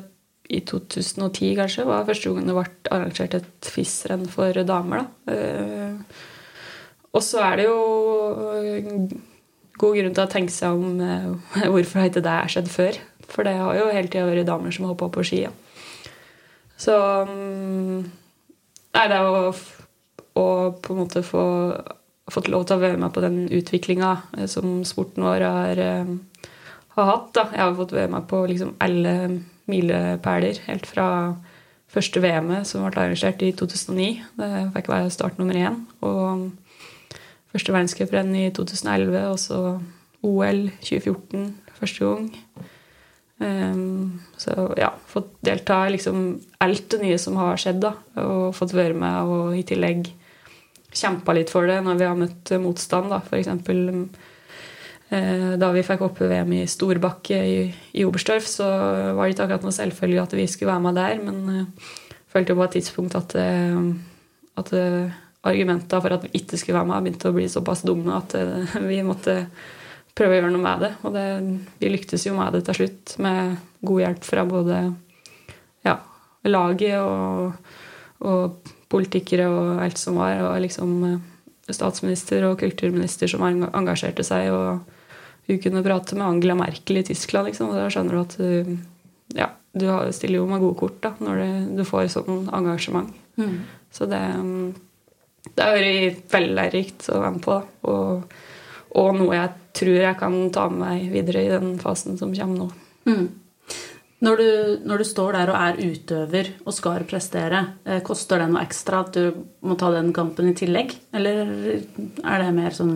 [0.50, 5.06] i 2010 kanskje var første gang det ble arrangert et FIS-renn for damer.
[5.26, 5.36] Da.
[5.36, 6.26] Eh,
[7.16, 7.78] og så er det jo
[9.80, 13.02] god grunn til å tenke seg om eh, hvorfor har ikke det skjedd før.
[13.26, 15.46] For det har jo hele tida vært damer som har hoppa på ski.
[15.48, 15.54] Ja.
[16.78, 16.94] Så
[17.30, 18.06] mm,
[18.96, 19.50] Nei, det er å,
[20.40, 20.46] å
[20.80, 21.44] på en måte få
[22.32, 26.48] fått lov til å være med på den utviklinga eh, som sporten vår har, eh,
[26.98, 27.28] har hatt.
[27.36, 27.50] Da.
[27.52, 29.16] Jeg har fått være med på liksom alle
[29.72, 31.08] milepæler helt fra
[31.92, 34.10] første VM-et som ble arrangert i 2009.
[34.40, 35.82] Det fikk være start nummer én.
[36.06, 36.52] Og
[37.54, 39.60] første verdenscuprenn i 2011, og så
[40.26, 42.30] OL 2014 første gang.
[43.36, 46.20] Um, så ja, fått delta i liksom
[46.64, 47.96] alt det nye som har skjedd, da.
[48.24, 50.08] Og fått være med og i tillegg
[50.96, 53.12] kjempa litt for det når vi har møtt motstand.
[53.12, 53.52] da, F.eks.
[55.14, 57.60] Eh, da vi fikk oppe VM i Storbakke i,
[57.94, 58.66] i Oberstdorf, så
[59.14, 61.94] var det ikke akkurat noe selvfølgelig at vi skulle være med der, men jeg eh,
[62.34, 63.78] følte på et tidspunkt at, eh,
[64.58, 64.72] at
[65.46, 68.34] argumentene for at vi ikke skulle være med, begynte å bli såpass dumme at
[68.90, 69.44] vi måtte
[70.18, 70.92] prøve å gjøre noe med det.
[71.06, 71.28] Og det,
[71.84, 74.82] vi lyktes jo med det til slutt, med god hjelp fra både
[75.86, 76.00] ja,
[76.50, 77.54] laget og,
[78.26, 80.42] og politikere og alt som var.
[80.48, 80.98] Og liksom
[81.70, 84.50] statsminister og kulturminister som engasjerte seg.
[84.56, 84.95] Og
[85.48, 87.70] hun kunne prate med Angela Merkel i Tyskland, liksom.
[87.72, 88.78] Og da skjønner du at du,
[89.38, 93.14] ja, du stiller jo med gode kort da, når du, du får sånn engasjement.
[93.38, 93.56] Mm.
[93.94, 94.22] Så det,
[95.52, 97.58] det har vært veldig lærerikt å være med på.
[97.92, 98.36] Og,
[98.96, 102.66] og, noe jeg tror jeg kan ta med meg videre i den fasen som kommer
[102.66, 102.70] nå.
[103.06, 103.28] Mm.
[104.26, 104.50] Når du,
[104.88, 109.04] når du, står der og er utøver og skal prestere, eh, koster det noe ekstra
[109.04, 110.96] at du må ta den kampen i tillegg?
[111.14, 111.44] Eller
[111.76, 112.96] er det mer sånn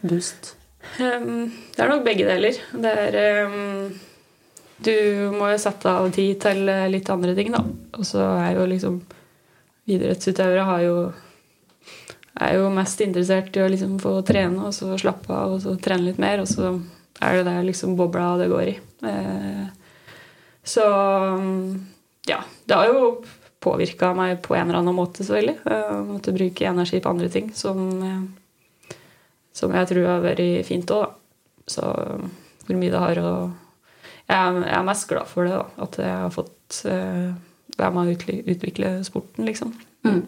[0.00, 0.54] boost?
[0.98, 2.58] Um, det er nok begge deler.
[2.72, 3.90] Det er um,
[4.82, 4.94] Du
[5.36, 7.62] må jo sette av tid til litt andre ting, da.
[7.98, 9.02] Og så er jo liksom
[9.92, 10.96] Idrettsutøvere har jo
[12.40, 15.76] er jo mest interessert i å liksom få trene og så slappe av og så
[15.80, 16.42] trene litt mer.
[16.42, 16.74] Og så
[17.22, 18.74] er det der liksom bobla det går i.
[19.08, 19.64] Eh,
[20.64, 20.86] så
[22.28, 23.14] ja, det har jo
[23.62, 25.58] påvirka meg på en eller annen måte, selvfølgelig.
[25.66, 27.82] Jeg måtte bruke energi på andre ting som,
[29.62, 31.18] som jeg tror har vært fint òg, da.
[31.70, 31.86] Så
[32.66, 33.32] hvor mye det har å
[34.32, 35.84] jeg, er mest glad for det, da.
[35.84, 37.32] At jeg har fått uh,
[37.78, 39.74] være med å utvikle sporten, liksom.
[40.06, 40.22] Mm.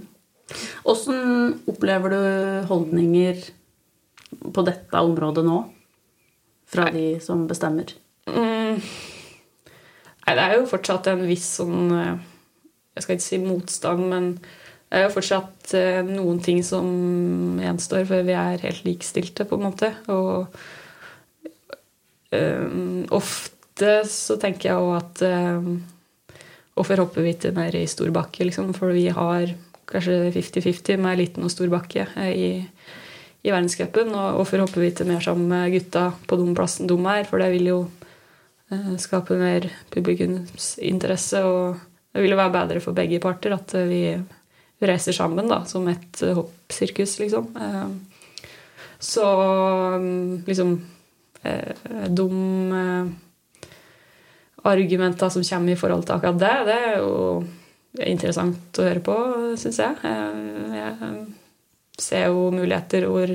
[0.91, 2.25] Åssen opplever du
[2.69, 3.41] holdninger
[4.55, 5.63] på dette området nå?
[6.69, 7.95] Fra de som bestemmer?
[8.29, 8.81] Mm.
[10.25, 12.15] Nei, det er jo fortsatt en viss sånn eh,
[12.97, 14.29] Jeg skal ikke si motstand, men
[14.95, 16.87] det er jo fortsatt eh, noen ting som
[17.59, 19.89] gjenstår før vi er helt likestilte, på en måte.
[20.07, 20.45] Og
[22.31, 25.73] um, ofte så tenker jeg òg at um,
[26.75, 28.73] Hvorfor hopper vi ikke mer i stor bakke, liksom?
[28.75, 29.53] For vi har
[29.87, 32.49] kanskje 50-50 med liten og stor bakke eh, i,
[33.47, 34.11] i verdenscupen.
[34.11, 37.27] Og hvorfor hopper vi ikke mer sammen med gutta på den plassen de er?
[37.31, 41.83] For det vil jo uh, skape mer publikumsinteresse, og
[42.15, 44.03] det vil jo være bedre for begge parter at eh, vi
[44.83, 47.51] reiser sammen da, som et eh, hoppsirkus, liksom.
[47.61, 47.87] Eh,
[49.05, 49.27] så
[50.01, 50.75] mm, liksom
[51.43, 52.29] eh, De
[54.65, 57.17] argumenter som kommer i forhold til akkurat det, det er jo
[58.01, 59.17] interessant å høre på,
[59.61, 60.13] syns jeg.
[60.73, 61.11] Jeg
[62.01, 63.35] ser jo muligheter hvor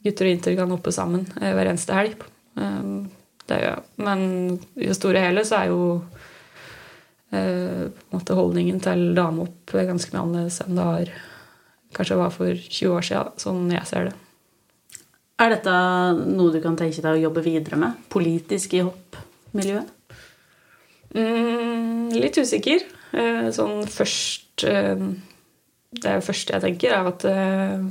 [0.00, 2.24] gutter og jenter kan hoppe sammen hver eneste helg.
[2.56, 3.84] Det gjør jeg.
[4.00, 4.24] Men
[4.80, 5.84] i det store hele så er jo
[7.30, 11.12] måte holdningen til damehopp ganske mye annerledes enn det har
[11.94, 14.16] kanskje var for 20 år siden, sånn jeg ser det.
[15.40, 15.74] Er dette
[16.36, 19.94] noe du kan tenke deg å jobbe videre med politisk i hoppmiljøet?
[21.16, 22.84] Mm, litt usikker.
[23.16, 25.00] Eh, Sånn først eh,
[25.90, 27.88] Det første jeg tenker, er at eh,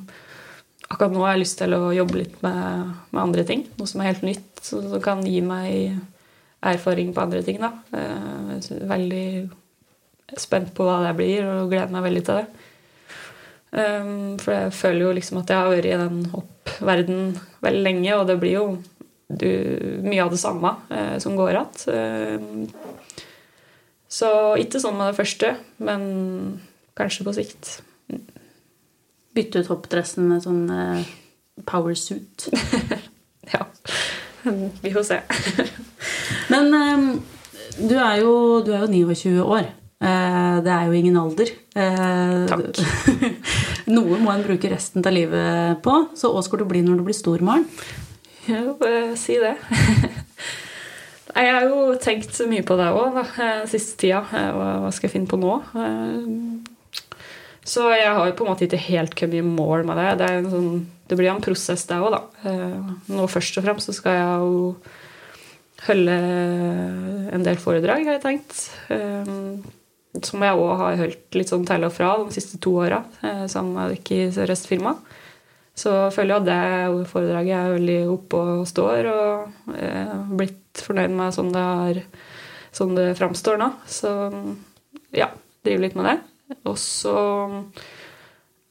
[0.88, 3.65] akkurat nå har jeg lyst til å jobbe litt med, med andre ting.
[3.75, 5.97] Noe som er helt nytt, som kan gi meg
[6.62, 7.60] erfaring på andre ting.
[7.62, 7.72] Da.
[7.95, 9.28] Eh, veldig
[10.38, 12.65] spent på hva det blir, og gleder meg veldig til det.
[13.69, 17.19] Um, For jeg føler jo liksom at jeg har vært i den hoppverden
[17.62, 18.65] veldig lenge, og det blir jo
[19.30, 19.50] du,
[20.02, 22.63] mye av det samme eh, som går igjen.
[24.10, 25.52] Så ikke sånn med det første,
[25.86, 26.02] men
[26.98, 27.76] kanskje på sikt.
[29.38, 31.13] Bytte ut hoppdressen med sånn eh,
[31.69, 32.50] power suit.
[33.50, 33.63] Ja.
[34.84, 35.19] Vi får se.
[36.54, 37.04] Men eh,
[37.80, 38.34] du, er jo,
[38.65, 39.69] du er jo 29 år.
[39.99, 41.52] Eh, det er jo ingen alder.
[41.75, 42.80] Eh, Takk.
[43.95, 45.95] Noe må en bruke resten av livet på.
[46.17, 47.65] Så hva skal du bli når du blir stor, Maren?
[48.49, 49.56] Jo, eh, si det.
[51.39, 53.19] Jeg har jo tenkt så mye på det òg
[53.69, 54.23] siste tida.
[54.34, 55.60] eh, Hva hva skal jeg finne på nå?
[55.78, 56.65] Eh,
[57.69, 60.08] Så jeg har jo på en måte ikke helt kommet i mål med det.
[60.23, 60.71] Det, er en sånn,
[61.10, 62.22] det blir en prosess, det òg, da.
[62.50, 64.60] Eh, Nå først og fremst så skal jeg jo
[65.88, 66.15] holde
[67.34, 68.65] en del foredrag, har jeg tenkt.
[68.93, 69.34] Eh,
[70.26, 73.04] Som jeg òg har holdt litt sånn til og fra de siste to åra,
[73.48, 74.95] sammen med dere i Sør-Øst-firma.
[75.80, 80.82] Så jeg føler jo at det foredraget er veldig oppe og står, og eh, blitt
[80.84, 82.02] fornøyd med sånn det, er,
[82.76, 83.69] sånn det framstår nå.
[83.88, 84.12] Så
[85.15, 85.30] ja,
[85.63, 86.17] driver litt med det.
[86.67, 87.86] Og så eh,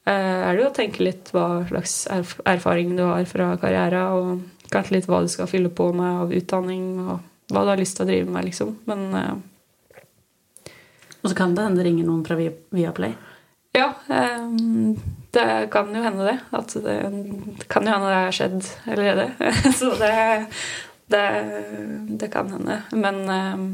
[0.09, 4.71] er det jo å tenke litt hva slags erf erfaring du har fra karriera, og
[4.73, 7.97] kanskje litt hva du skal fylle på med av utdanning, og hva du har lyst
[7.99, 8.75] til å drive med, liksom.
[8.89, 9.37] Men uh,
[11.23, 13.15] Og så kan det hende det ringer noen fra Vi- Viaplay.
[13.77, 14.95] Ja, Um,
[15.31, 16.39] det kan jo hende det.
[16.57, 16.95] At det,
[17.59, 19.27] det kan jo hende det har skjedd allerede.
[19.79, 20.47] Så det,
[21.13, 21.25] det,
[22.23, 22.79] det kan hende.
[22.97, 23.67] Men eh,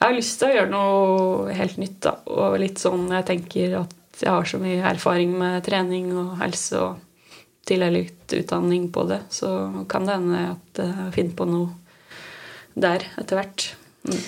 [0.00, 2.14] jeg har lyst til å gjøre noe helt nytt, da.
[2.32, 6.80] Og litt sånn jeg tenker at jeg har så mye erfaring med trening og helse
[6.80, 7.02] og
[7.66, 11.68] litt utdanning på det, så kan det hende at jeg finner på noe
[12.76, 13.64] der etter hvert.
[14.06, 14.20] Mm.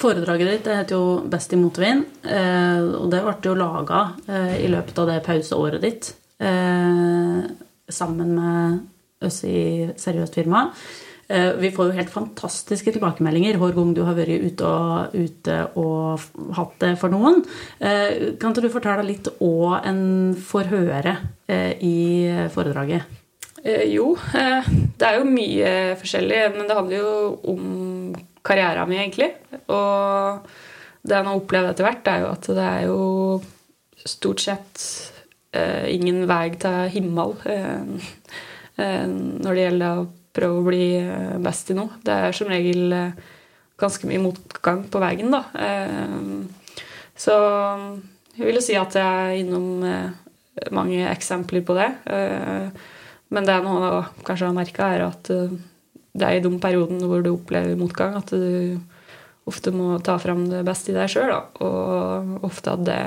[0.00, 4.68] Foredraget ditt heter jo 'Best i motvind', eh, og det ble jo laga eh, i
[4.68, 7.44] løpet av det pauseåret ditt eh,
[7.88, 8.80] sammen med
[9.20, 10.70] oss i Seriøst firma.
[11.30, 15.58] Eh, vi får jo helt fantastiske tilbakemeldinger hver gang du har vært ute og, ute
[15.78, 16.24] og
[16.56, 17.44] hatt det for noen.
[17.78, 21.14] Eh, kan ikke du fortelle litt hva en får høre
[21.46, 21.98] eh, i
[22.50, 23.18] foredraget?
[23.60, 27.10] Jo, det er jo mye forskjellig, men det handler jo
[27.52, 27.64] om
[28.40, 29.28] karrieren min, egentlig.
[29.68, 30.46] Og
[31.04, 34.86] det jeg har opplevd etter hvert, er jo at det er jo stort sett
[35.92, 37.34] ingen vei til himmel
[38.80, 40.00] når det gjelder
[40.36, 41.98] prøve å bli eh, best i noe.
[42.04, 43.14] Det er som regel eh,
[43.80, 45.42] ganske mye motgang på veien, da.
[45.58, 46.18] Eh,
[47.20, 47.34] så
[48.36, 49.82] jeg vil jo si at jeg er innom
[50.72, 51.88] mange eksempler på det.
[53.28, 57.04] Men det er noe jeg kanskje har merka, er at det er i de periodene
[57.10, 58.80] hvor du opplever motgang, at du
[59.50, 61.34] ofte må ta fram det beste i deg sjøl.
[61.60, 63.04] Og ofte at det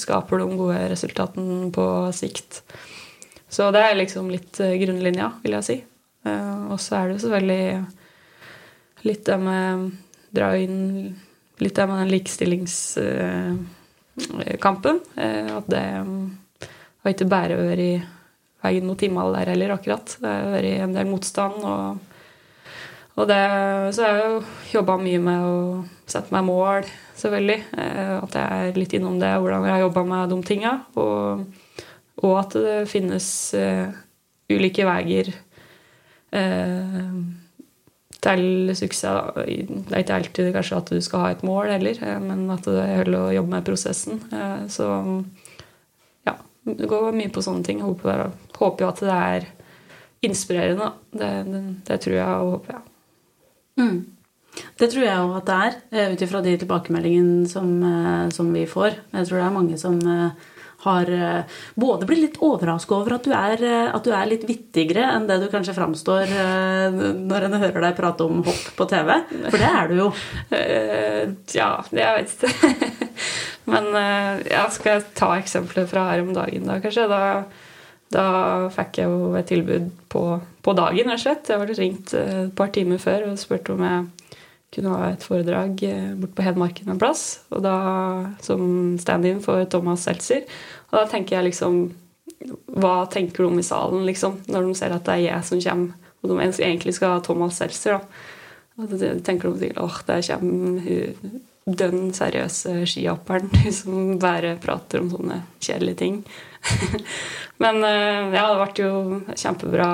[0.00, 2.62] skaper de gode resultatene på sikt.
[3.54, 5.76] Så det er liksom litt eh, grunnlinja, vil jeg si.
[6.26, 7.66] Eh, og så er det jo selvfølgelig
[9.04, 9.92] litt det med
[10.34, 11.14] dra inn
[11.62, 14.96] litt det med den likestillingskampen.
[15.14, 18.02] Eh, at det har ikke bare vært
[18.64, 20.06] veien mot himmelen der heller, akkurat.
[20.18, 21.56] Det har vært en del motstand.
[21.62, 21.84] Og,
[23.14, 23.44] og det,
[23.94, 24.42] så har jeg jo
[24.80, 25.54] jobba mye med å
[26.10, 26.82] sette meg mål,
[27.20, 27.60] selvfølgelig.
[28.18, 30.72] At jeg er litt innom det, hvordan jeg har jobba med de tinga.
[30.98, 31.14] Og,
[32.24, 33.26] og at det finnes
[33.58, 33.88] eh,
[34.52, 35.30] ulike veier
[36.32, 37.10] eh,
[38.24, 39.34] til suksess.
[39.36, 42.64] Det er ikke alltid kanskje at du skal ha et mål heller, eh, men at
[42.68, 44.22] det gjelder å jobbe med prosessen.
[44.72, 44.88] Så
[46.24, 46.38] ja,
[46.70, 47.82] det går mye på sånne ting.
[47.82, 49.52] Jeg håper, håper jo at det er
[50.24, 50.94] inspirerende.
[51.12, 52.90] Det, det, det tror jeg og håper jeg.
[53.74, 54.02] Mm.
[54.78, 57.70] Det tror jeg òg at det er, ut ifra de tilbakemeldingene som,
[58.32, 59.00] som vi får.
[59.10, 59.98] Jeg tror det er mange som
[60.84, 64.44] har eh, både blitt litt overraska over at du, er, eh, at du er litt
[64.48, 68.88] vittigere enn det du kanskje framstår eh, når en hører deg prate om hopp på
[68.90, 69.12] TV.
[69.48, 70.10] For det er du jo.
[71.54, 72.90] Ja, jeg vet ikke.
[73.70, 73.86] Men
[74.50, 77.06] ja, skal jeg ta eksempler fra her om dagen, da, kanskje?
[77.08, 77.20] Da,
[78.12, 78.26] da
[78.74, 80.24] fikk jeg jo et tilbud på,
[80.64, 81.48] på dagen, rett og slett.
[81.48, 84.04] Jeg ble ringt et par timer før og spurte om jeg
[84.74, 87.24] kunne ha et foredrag eh, bort på Hedmarken en plass.
[87.54, 87.76] Og da
[88.44, 90.44] som stand-in for Thomas Seltzer.
[90.90, 91.84] Og da tenker jeg liksom
[92.76, 96.10] Hva tenker de i salen, liksom, når de ser at det er jeg som kommer,
[96.20, 98.22] og de egentlig skal ha Thomas Seltzer, da.
[98.74, 100.88] Og da tenker de sikkert åh, der kommer
[101.64, 106.22] dønn seriøse skihopperen som bare prater om sånne kjedelige ting.
[107.62, 109.90] Men eh, ja, det ble jo kjempebra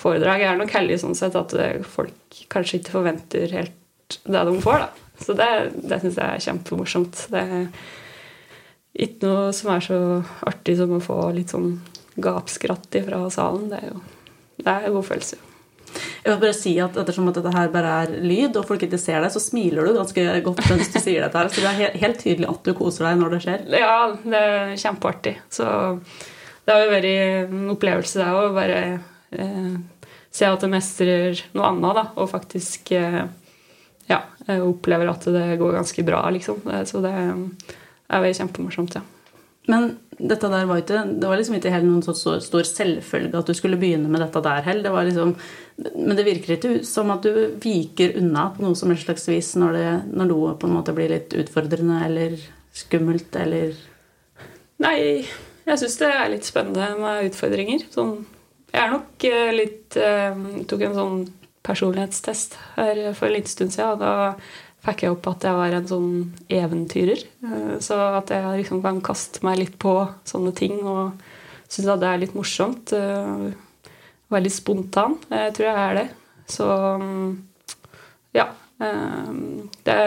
[0.00, 0.44] foredrag.
[0.44, 3.76] Jeg er nok heldig sånn sett at eh, folk kanskje ikke forventer helt
[4.24, 5.22] det de får, da.
[5.22, 5.48] Så det,
[5.88, 7.22] det syns jeg er kjempemorsomt.
[7.32, 7.66] Det er
[9.06, 10.00] ikke noe som er så
[10.48, 11.78] artig som å få litt sånn
[12.20, 13.68] gapskratt fra salen.
[13.72, 14.00] Det er jo
[14.56, 15.38] det er en god følelse.
[15.96, 19.00] Jeg vil bare si at Ettersom at dette her bare er lyd, og folk ikke
[19.00, 21.38] ser deg, så smiler du ganske godt mens du sier dette.
[21.38, 23.66] her, Så det er helt tydelig at du koser deg når det skjer.
[23.80, 25.36] Ja, det er kjempeartig.
[25.52, 25.66] Så
[26.66, 28.56] det har jo vært en opplevelse, det òg.
[28.56, 28.80] Bare
[29.38, 29.74] eh,
[30.34, 32.06] se at jeg mestrer noe annet, da.
[32.18, 33.22] Og faktisk eh,
[34.46, 36.62] jeg opplever at det går ganske bra, liksom.
[36.70, 39.02] Eh, Så det er veldig kjempemorsomt, ja.
[39.66, 43.48] Men dette der var ikke, det var liksom ikke helt noen så stor, selvfølge at
[43.50, 44.84] du skulle begynne med dette der heller.
[44.86, 45.32] Det var liksom,
[45.96, 49.50] men det virker ikke som at du viker unna på noe som helst slags vis
[49.58, 52.38] når, det, når noe på en måte blir litt utfordrende eller
[52.76, 53.74] skummelt eller
[54.76, 55.24] Nei,
[55.64, 57.86] jeg syns det er litt spennende med utfordringer.
[57.90, 58.18] Sånn,
[58.68, 61.22] jeg er nok eh, litt eh, Tok en sånn
[61.66, 63.96] personlighetstest her for en liten stund siden.
[63.96, 64.34] Og da
[64.86, 66.10] fikk jeg opp at jeg var en sånn
[66.52, 67.24] eventyrer.
[67.44, 71.16] Eh, Så at jeg liksom kan kaste meg litt på sånne ting og
[71.68, 72.92] syns at det er litt morsomt.
[72.94, 73.48] eh,
[74.30, 75.12] Veldig spontan.
[75.30, 76.06] Jeg tror jeg er det.
[76.50, 76.66] Så
[76.98, 77.28] mm,
[78.34, 78.48] ja.
[78.82, 79.28] eh,
[79.86, 79.98] Det,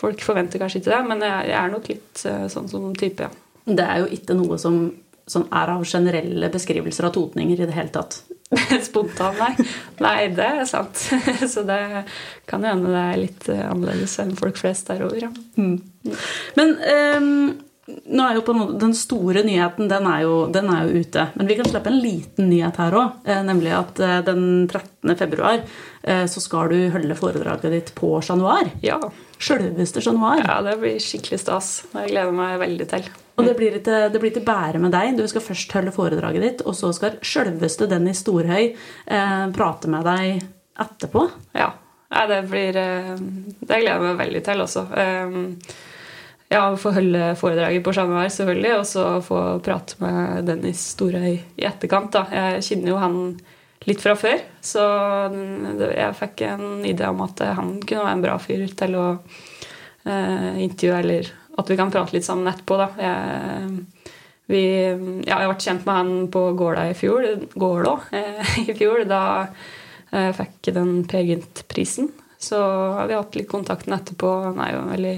[0.00, 3.30] folk forventer kanskje ikke det, men jeg, er nok litt sånn som type, ja.
[3.70, 4.76] Det er jo ikke noe som,
[5.28, 8.22] som er av generelle beskrivelser av totninger i det hele tatt.
[8.88, 9.66] Spontan, nei.
[10.02, 10.98] Nei, det er sant.
[11.52, 11.80] Så det
[12.50, 15.28] kan hende det er litt eh, annerledes enn folk flest derover.
[15.28, 15.30] Ja.
[16.58, 17.28] Men um,
[17.86, 21.04] nå er jo på en måte, den store nyheten den er, jo, den er jo
[21.04, 21.28] ute.
[21.36, 23.22] Men vi kan slippe en liten nyhet her òg.
[23.24, 25.16] Eh, nemlig at eh, den 13.
[25.18, 25.64] februar
[26.00, 28.70] så skal du holde foredraget ditt på Noir.
[28.80, 28.96] ja.
[29.36, 30.40] Sjølveste Noir.
[30.46, 31.68] Ja, det blir skikkelig stas.
[31.92, 33.10] Det gleder jeg meg veldig til.
[33.40, 35.16] Og det blir, ikke, det blir ikke bare med deg.
[35.18, 40.04] Du skal først holde foredraget ditt, og så skal sjølveste Dennis Storhøy eh, prate med
[40.08, 40.42] deg
[40.80, 41.26] etterpå.
[41.56, 41.72] Ja.
[42.30, 44.88] Det blir eh, Det gleder jeg meg veldig til også.
[44.98, 45.40] Eh,
[46.50, 51.36] Ja, få holde foredraget på samme vær, selvfølgelig, og så få prate med Dennis Storøy
[51.36, 52.10] i etterkant.
[52.16, 52.24] da.
[52.34, 53.18] Jeg kjenner jo han
[53.86, 54.82] litt fra før, så
[55.78, 60.58] jeg fikk en idé om at han kunne være en bra fyr til å eh,
[60.66, 62.78] intervjue, eller at vi kan prate litt sammen etterpå.
[62.80, 62.88] da.
[63.00, 64.14] Jeg,
[64.50, 64.62] vi,
[65.28, 69.22] ja, jeg ble kjent med han på Gåla i fjor, Gålå, eh, i fjor, da
[70.10, 72.10] jeg fikk den Per Gynt-prisen.
[72.40, 72.58] Så
[72.96, 74.30] har vi hatt litt kontakten etterpå.
[74.48, 75.14] Han er jo en veldig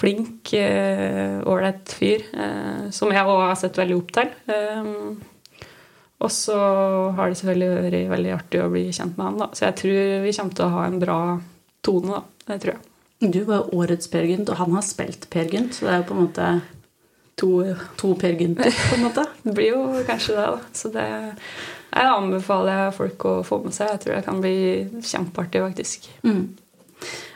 [0.00, 4.30] flink, eh, ålreit fyr, eh, som jeg òg har sett veldig opp til.
[4.48, 4.84] Eh,
[6.20, 6.58] og så
[7.16, 9.48] har det selvfølgelig vært veldig artig å bli kjent med han, da.
[9.56, 11.18] Så jeg tror vi kommer til å ha en bra
[11.82, 12.22] tone, da.
[12.46, 12.89] Det tror jeg.
[13.20, 15.76] Du var jo årets Per Gynt, og han har spilt Per Gynt.
[15.76, 16.52] Så det er jo på en måte
[17.40, 17.50] To
[17.96, 19.26] to Per Gynter, på en måte.
[19.44, 20.58] Det blir jo kanskje det, da.
[20.76, 21.06] Så det
[21.90, 23.88] jeg anbefaler folk å få med seg.
[23.94, 24.56] Jeg tror det kan bli
[25.02, 26.06] kjempeartig, faktisk.
[26.22, 26.44] Mm.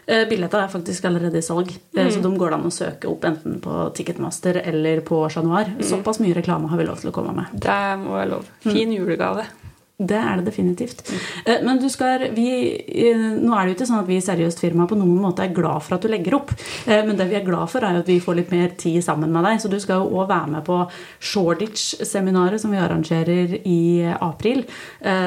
[0.07, 2.11] Eh, Billetter er faktisk allerede i salg, mm.
[2.13, 5.73] så de går det an å søke opp enten på Ticketmaster eller på Chat Noir.
[5.83, 7.57] Såpass mye reklame har vi lov til å komme med.
[7.65, 8.51] Det må være lov.
[8.69, 9.49] Fin julegave.
[9.95, 11.05] Det er det definitivt.
[11.47, 12.49] Eh, Men du skal, vi,
[12.83, 15.45] eh, nå er det jo ikke sånn at vi i Seriøst firma på noen måte
[15.45, 16.51] er glad for at du legger opp.
[16.87, 19.31] Eh, Men det vi er glad for, er at vi får litt mer tid sammen
[19.31, 19.61] med deg.
[19.63, 20.81] Så du skal jo òg være med på
[21.21, 24.65] Shoreditch-seminaret som vi arrangerer i april.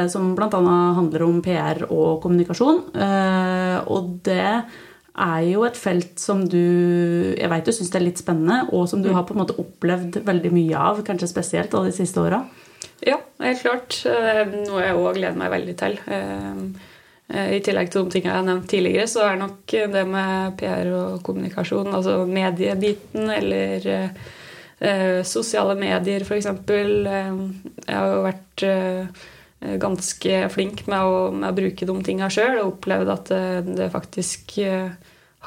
[0.09, 0.49] Som bl.a.
[0.49, 2.91] handler om PR og kommunikasjon.
[3.87, 4.63] Og det
[5.17, 9.01] er jo et felt som du jeg vet du syns er litt spennende, og som
[9.01, 12.43] du har på en måte opplevd veldig mye av, kanskje spesielt de siste åra.
[13.05, 13.99] Ja, helt klart.
[14.05, 15.97] Eh, noe jeg òg gleder meg veldig til.
[16.09, 16.61] Eh,
[17.29, 20.57] eh, I tillegg til de tingene jeg har nevnt tidligere, så er nok det med
[20.59, 23.89] PR og kommunikasjon, altså mediebiten eller
[25.25, 26.45] sosiale medier, f.eks.
[26.45, 28.63] Jeg har jo vært
[29.81, 33.31] ganske flink med å, med å bruke de tinga sjøl og opplevd at
[33.65, 34.53] det, faktisk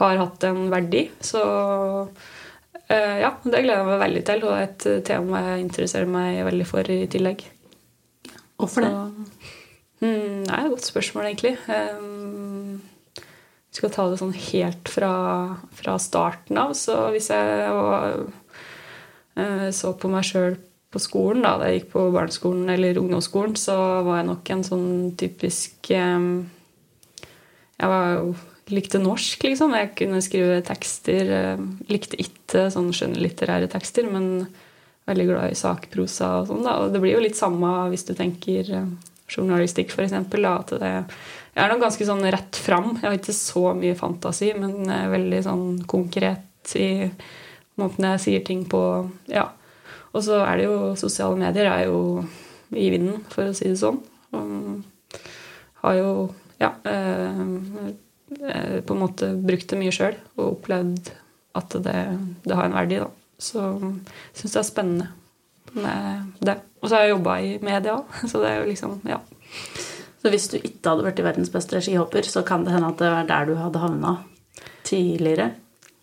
[0.00, 1.04] har hatt en verdi.
[1.22, 1.44] Så
[2.90, 6.90] ja, det gleder jeg meg veldig til, og et tema jeg interesserer meg veldig for
[6.90, 7.44] i tillegg.
[8.60, 8.92] Hvorfor det?
[10.00, 11.54] Hmm, det er et godt spørsmål, egentlig.
[11.68, 12.80] Um,
[13.70, 15.12] vi skal ta det sånn helt fra,
[15.76, 16.74] fra starten av.
[16.74, 18.26] Så hvis jeg var,
[19.76, 20.56] så på meg sjøl
[20.90, 24.64] på skolen, da, da jeg gikk på barneskolen eller ungdomsskolen, så var jeg nok en
[24.66, 24.88] sånn
[25.20, 26.46] typisk Jeg
[27.78, 28.34] var jo
[28.74, 29.74] likte norsk, liksom.
[29.76, 31.30] Jeg kunne skrive tekster.
[31.30, 34.48] Uh, likte ikke sånn skjønnlitterære tekster, men
[35.10, 36.64] veldig glad i sakprosa og sånn.
[36.66, 38.90] da, Og det blir jo litt samme hvis du tenker uh,
[39.30, 40.16] journalistikk, f.eks.
[40.16, 42.92] At jeg er nok ganske sånn rett fram.
[42.98, 47.08] Jeg har ikke så mye fantasi, men veldig sånn konkret i
[47.80, 48.82] måten jeg sier ting på.
[49.30, 49.48] ja.
[50.10, 52.24] Og så er det jo Sosiale medier er jo
[52.74, 54.00] i vinden, for å si det sånn.
[54.34, 55.20] Og
[55.80, 56.10] har jo
[56.60, 57.92] ja, eh, eh,
[58.30, 61.10] på en måte brukt det mye sjøl og opplevd
[61.58, 61.96] at det,
[62.44, 63.00] det, har en verdi.
[63.02, 63.08] da.
[63.40, 63.64] Så
[64.36, 65.08] syns det er spennende
[65.74, 66.58] med det.
[66.80, 69.22] Og så har jeg jobba i media òg, så det er jo liksom Ja.
[70.20, 73.08] Så hvis du ikke hadde vært verdens beste skihopper, så kan det hende at det
[73.08, 74.10] var der du hadde havna
[74.84, 75.54] tidligere?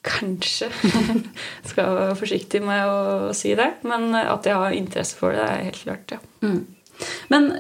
[0.08, 0.72] Kanskje.
[1.70, 3.68] Skal være forsiktig med å si det.
[3.86, 6.20] Men at jeg har interesse for det, er helt klart, ja.
[6.42, 6.64] Mm.
[7.30, 7.52] Men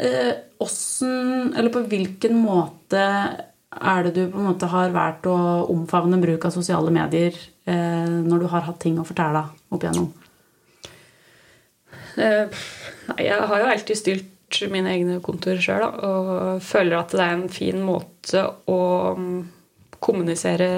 [0.65, 3.03] åssen eh, Eller på hvilken måte
[3.82, 5.38] er det du på en måte har valgt å
[5.73, 7.36] omfavne bruk av sosiale medier
[7.67, 10.09] eh, når du har hatt ting å fortelle opp igjennom?
[12.17, 12.63] Eh,
[13.21, 17.49] jeg har jo alltid styrt mine egne kontorer sjøl og føler at det er en
[17.51, 18.82] fin måte å
[19.17, 19.38] mm,
[20.03, 20.69] kommunisere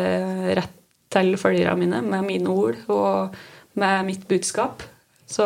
[0.57, 0.75] rett
[1.09, 3.37] til følgerne mine med mine ord og
[3.79, 4.83] med mitt budskap.
[5.29, 5.45] Så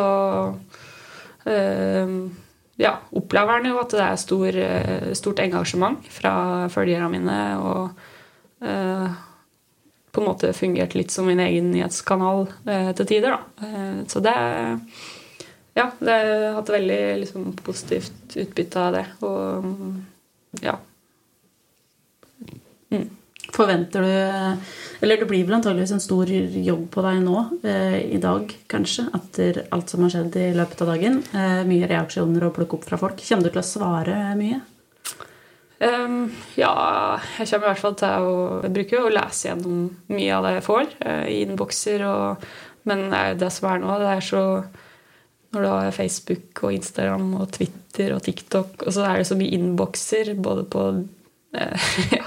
[1.46, 2.16] øh,
[2.80, 4.58] ja, opplever han jo at det er stor,
[5.14, 6.34] stort engasjement fra
[6.72, 7.38] følgerne mine.
[7.62, 9.20] Og eh,
[10.14, 13.68] på en måte fungert litt som min egen nyhetskanal eh, til tider, da.
[14.10, 14.38] så det
[15.74, 19.06] Ja, det har hatt veldig liksom, positivt utbytte av det.
[19.26, 20.76] Og ja.
[22.94, 23.08] Mm.
[23.54, 28.20] Forventer du Eller det blir vel antageligvis en stor jobb på deg nå eh, i
[28.22, 31.18] dag, kanskje, etter alt som har skjedd i løpet av dagen.
[31.36, 33.20] Eh, mye reaksjoner å plukke opp fra folk.
[33.20, 34.62] Kommer du til å svare mye?
[35.84, 36.70] Um, ja,
[37.36, 39.80] jeg kommer i hvert fall til å Jeg bruker jo å lese gjennom
[40.14, 42.06] mye av det jeg får eh, i innbokser.
[42.08, 42.46] Og,
[42.88, 43.04] men
[43.38, 44.44] det som er nå, det er så
[45.52, 49.36] Når du har Facebook og Instagram og Twitter og TikTok, og så er det så
[49.38, 50.88] mye innbokser både på
[52.18, 52.24] ja,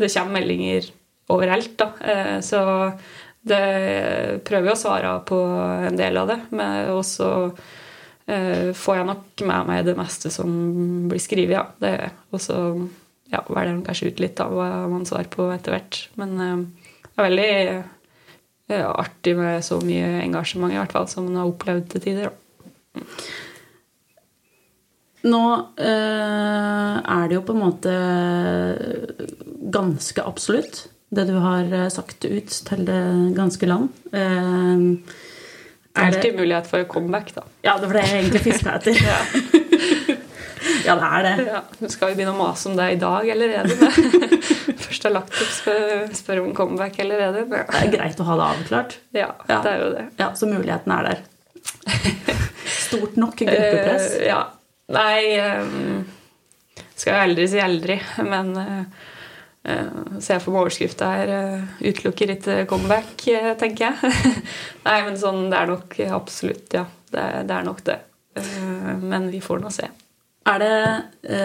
[0.00, 0.88] det kommer meldinger
[1.30, 1.90] overalt, da.
[2.00, 2.62] Eh, så
[3.40, 3.60] det
[4.44, 5.38] prøver jeg å svare på
[5.88, 6.40] en del av det.
[6.92, 7.30] Og så
[8.26, 10.50] eh, får jeg nok med meg det meste som
[11.10, 12.10] blir skrevet, ja.
[12.30, 12.58] Og så
[13.30, 16.02] ja, velger man kanskje ut litt av hva man svarer på etter hvert.
[16.20, 16.58] Men eh,
[17.06, 17.54] det er veldig
[18.70, 22.30] artig med så mye engasjement, i hvert fall, som man har opplevd til tider.
[22.30, 23.00] Da.
[25.30, 25.42] Nå
[25.76, 27.94] eh, er det jo på en måte
[29.72, 33.02] ganske absolutt, det du har sagt ut til det
[33.36, 33.90] ganske land.
[34.12, 35.16] Eh,
[35.94, 37.42] er Alltid mulighet for comeback, da.
[37.62, 38.98] Ja, det var det jeg egentlig fiska etter.
[39.10, 39.18] ja.
[40.86, 40.94] ja.
[40.94, 41.32] det er det.
[41.48, 43.90] Ja, skal vi begynne å mase om det i dag allerede?
[44.84, 47.42] Først har lagt opp, spør, spør om comeback allerede.
[47.50, 47.64] Ja.
[47.66, 48.96] Det er greit å ha det avklart.
[49.18, 50.06] Ja, det er jo det.
[50.22, 51.26] Ja, Så muligheten er der.
[52.70, 54.14] Stort nok gruppepress.
[54.14, 54.40] Uh, ja.
[54.90, 56.00] Nei um,
[56.98, 57.96] Skal jo aldri si aldri,
[58.26, 59.09] men uh,
[59.68, 64.12] uh, ser jeg for meg overskrifta her uh, 'Utelukker ikke comeback', uh, tenker jeg.
[64.86, 66.86] Nei, men sånn, det er nok absolutt, ja.
[67.10, 67.98] Det, det er nok det.
[69.02, 69.88] men vi får nå se.
[70.46, 71.38] Er det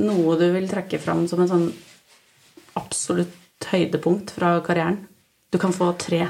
[0.00, 1.66] noe du vil trekke fram som en sånn
[2.80, 5.02] absolutt høydepunkt fra karrieren?
[5.52, 6.24] Du kan få tre.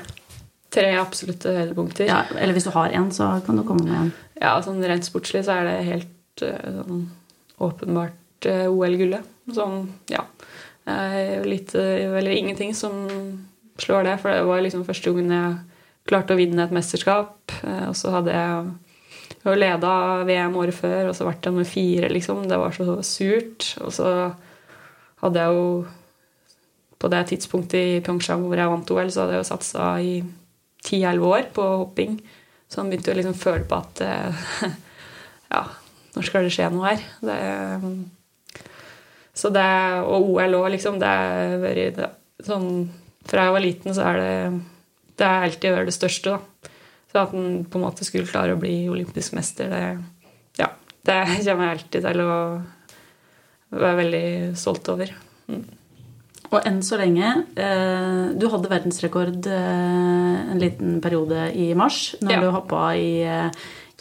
[0.74, 2.10] Tre absolutte høydepunkter.
[2.10, 4.12] Ja, eller hvis du har én, så kan du komme med en.
[4.42, 7.06] Ja, sånn rent sportslig så er det helt sånn
[7.62, 9.26] åpenbart eh, OL-gullet.
[9.54, 10.24] Sånn, ja.
[10.82, 13.04] Litt, eller ingenting som
[13.78, 15.52] slår det, for det var liksom første gangen jeg
[16.08, 17.54] klarte å vinne et mesterskap.
[17.62, 19.94] Eh, og så hadde jeg jo leda
[20.28, 22.44] VM året før, og så ble jeg nummer fire, liksom.
[22.50, 23.72] Det var så surt.
[23.82, 24.12] Og så
[25.22, 25.66] hadde jeg jo
[27.02, 30.14] på det tidspunktet i Pyeongchang hvor jeg vant OL, så hadde jeg jo satsa i
[30.86, 32.16] 10-11 år på hopping.
[32.70, 34.44] Så han begynte liksom å føle på at eh,
[35.52, 35.66] Ja,
[36.14, 37.02] når skal det skje noe her?
[37.20, 37.38] Det,
[39.34, 39.64] så det,
[40.04, 40.98] og OL òg, liksom.
[41.00, 42.02] Det har vært
[42.44, 42.90] sånn
[43.24, 44.60] Fra jeg var liten, så er det
[45.16, 46.70] Det har alltid vært det største, da.
[47.12, 49.84] Så at en på en måte skulle klare å bli olympisk mester, det
[50.60, 50.68] Ja.
[51.04, 52.62] Det kommer jeg alltid til å
[53.72, 54.26] være veldig
[54.60, 55.12] stolt over.
[55.48, 55.62] Mm.
[56.52, 62.32] Og enn så lenge eh, Du hadde verdensrekord eh, en liten periode i mars, når
[62.36, 62.40] Ja.
[62.40, 63.50] du hoppa i, eh,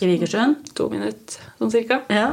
[0.04, 0.72] i Vikersund.
[0.78, 2.02] To minutter, sånn cirka.
[2.12, 2.32] Ja.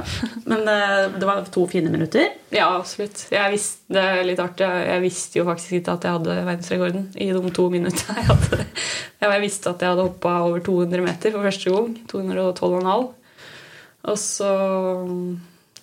[0.48, 0.78] Men det,
[1.20, 2.30] det var to fine minutter.
[2.54, 3.26] Ja, absolutt.
[3.34, 4.68] Jeg visste, det er litt artig.
[4.68, 8.60] Jeg, visste jo faktisk ikke at jeg hadde verdensrekorden i de to minuttene jeg hadde.
[9.18, 11.96] Jeg visste at jeg hadde hoppa over 200 meter for første gang.
[12.12, 13.08] 212,5.
[14.08, 14.52] Og så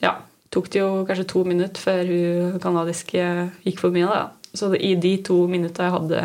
[0.01, 0.15] ja,
[0.55, 3.27] tok det jo kanskje to minutter før hun kanadiske
[3.67, 4.15] gikk forbi meg.
[4.15, 4.55] Da.
[4.55, 6.23] Så i de to minuttene jeg hadde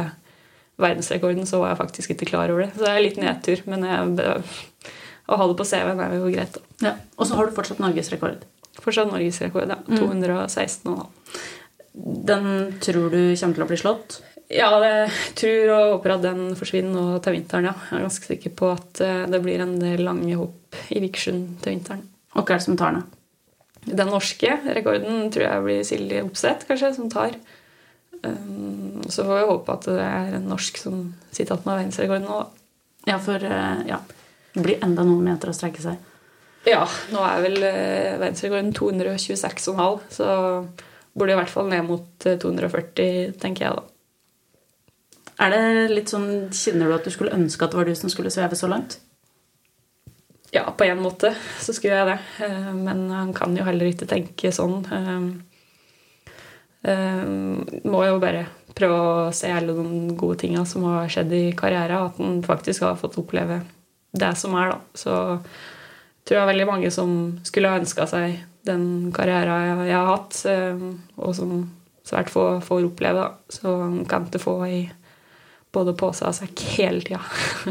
[0.80, 2.70] verdensrekorden, så var jeg faktisk ikke klar over det.
[2.76, 4.38] Så det er litt nedtur, men jeg,
[5.31, 6.59] å ha det på CV-en er jo greit.
[6.83, 6.97] Ja.
[7.16, 8.43] Og så har du fortsatt norgesrekord.
[8.81, 9.78] Fortsatt norgesrekord, ja.
[9.89, 11.07] 216,5.
[12.31, 12.51] Den
[12.83, 14.20] tror du kommer til å bli slått?
[14.51, 17.70] Ja, jeg tror og håper at den forsvinner nå til vinteren.
[17.70, 17.74] ja.
[17.91, 21.61] Jeg er ganske sikker på at eh, det blir en del lange hopp i Vikersund
[21.62, 22.03] til vinteren.
[22.35, 23.07] Og hva er det som tar den?
[23.87, 27.39] Den norske rekorden tror jeg blir Silje Opseth, kanskje, som tar.
[28.20, 30.99] Um, så får vi håpe at det er en norsk som
[31.31, 32.41] sitter igjen med verdensrekorden nå.
[32.43, 32.66] da.
[33.09, 34.03] Ja, for eh, ja.
[34.55, 36.07] Det blir enda noen meter å strekke seg.
[36.68, 36.82] Ja,
[37.14, 40.26] nå er vel eh, verdensrekorden 226,5, så
[41.16, 43.86] burde i hvert fall ned mot eh, 240, tenker jeg da.
[45.40, 48.12] Er det litt sånn, Kjenner du at du skulle ønske at det var du som
[48.12, 48.98] skulle sveve så langt?
[50.53, 51.30] Ja, på en måte
[51.62, 52.18] så skulle jeg det.
[52.44, 54.82] Eh, Men han kan jo heller ikke tenke sånn.
[54.90, 55.20] Eh,
[56.90, 57.24] eh,
[57.88, 62.11] Må jo bare prøve å se alle de gode tinga som har skjedd i karrieren.
[62.11, 63.62] At han faktisk har fått oppleve
[64.12, 64.78] det som er, da.
[64.94, 65.16] Så
[66.26, 67.12] tror jeg veldig mange som
[67.46, 70.82] skulle ha ønska seg den karrieren jeg, jeg har hatt, eh,
[71.20, 71.54] og som
[72.06, 73.52] svært få får oppleve, da.
[73.52, 74.80] Så han kan ikke få i
[75.74, 77.22] både pose og sekk hele tida.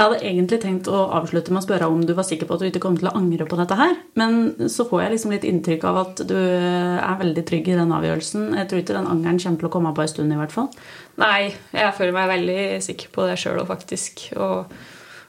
[0.00, 2.62] Jeg hadde egentlig tenkt å avslutte med å spørre om du var sikker på at
[2.62, 5.44] du ikke kom til å angre på dette her, men så får jeg liksom litt
[5.44, 8.46] inntrykk av at du er veldig trygg i den avgjørelsen.
[8.56, 10.70] Jeg tror ikke den angeren kommer til å komme på en stund, i hvert fall.
[11.20, 14.24] Nei, jeg føler meg veldig sikker på det sjøl òg, faktisk.
[14.40, 14.72] Og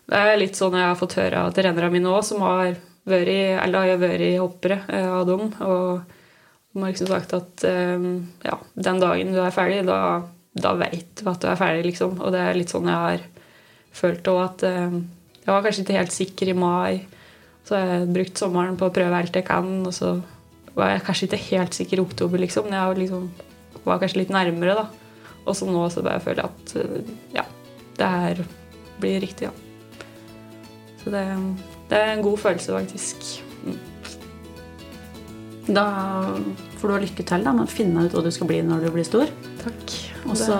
[0.09, 2.73] det er litt sånn jeg har fått høre av trenerne mine òg, som har
[3.07, 5.47] vært, eller har vært hoppere eh, av dem.
[5.63, 6.01] Og
[6.73, 8.09] de har liksom sagt at eh,
[8.47, 10.21] ja, den dagen du er ferdig, da,
[10.53, 12.19] da veit du at du er ferdig, liksom.
[12.19, 13.25] Og det er litt sånn jeg har
[13.95, 14.99] følt òg, at eh,
[15.41, 17.01] jeg var kanskje ikke helt sikker i mai.
[17.67, 20.15] Så har jeg brukt sommeren på å prøve alt jeg kan, og så
[20.75, 22.71] var jeg kanskje ikke helt sikker i oktober, liksom.
[22.73, 23.27] Jeg var, liksom,
[23.87, 24.87] var kanskje litt nærmere, da.
[25.41, 27.49] Og så nå så bare føler jeg at ja,
[27.97, 28.47] det her
[29.01, 29.70] blir riktig, ja.
[31.01, 31.23] Så det,
[31.89, 33.43] det er en god følelse, faktisk.
[33.65, 33.79] Mm.
[35.71, 35.85] Da
[36.77, 38.85] får du ha lykke til da, med å finne ut hva du skal bli når
[38.85, 39.33] du blir stor.
[39.63, 39.97] Takk.
[40.29, 40.57] Og så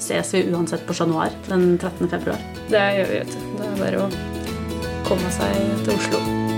[0.00, 2.08] ses vi uansett på Chat Noir den 13.
[2.08, 2.40] februar.
[2.64, 3.46] Det, det gjør vi, vet du.
[3.60, 6.53] Det er bare å komme seg til Oslo.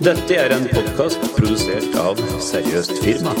[0.00, 3.34] Dette er en podkast produsert av Seriøst firma.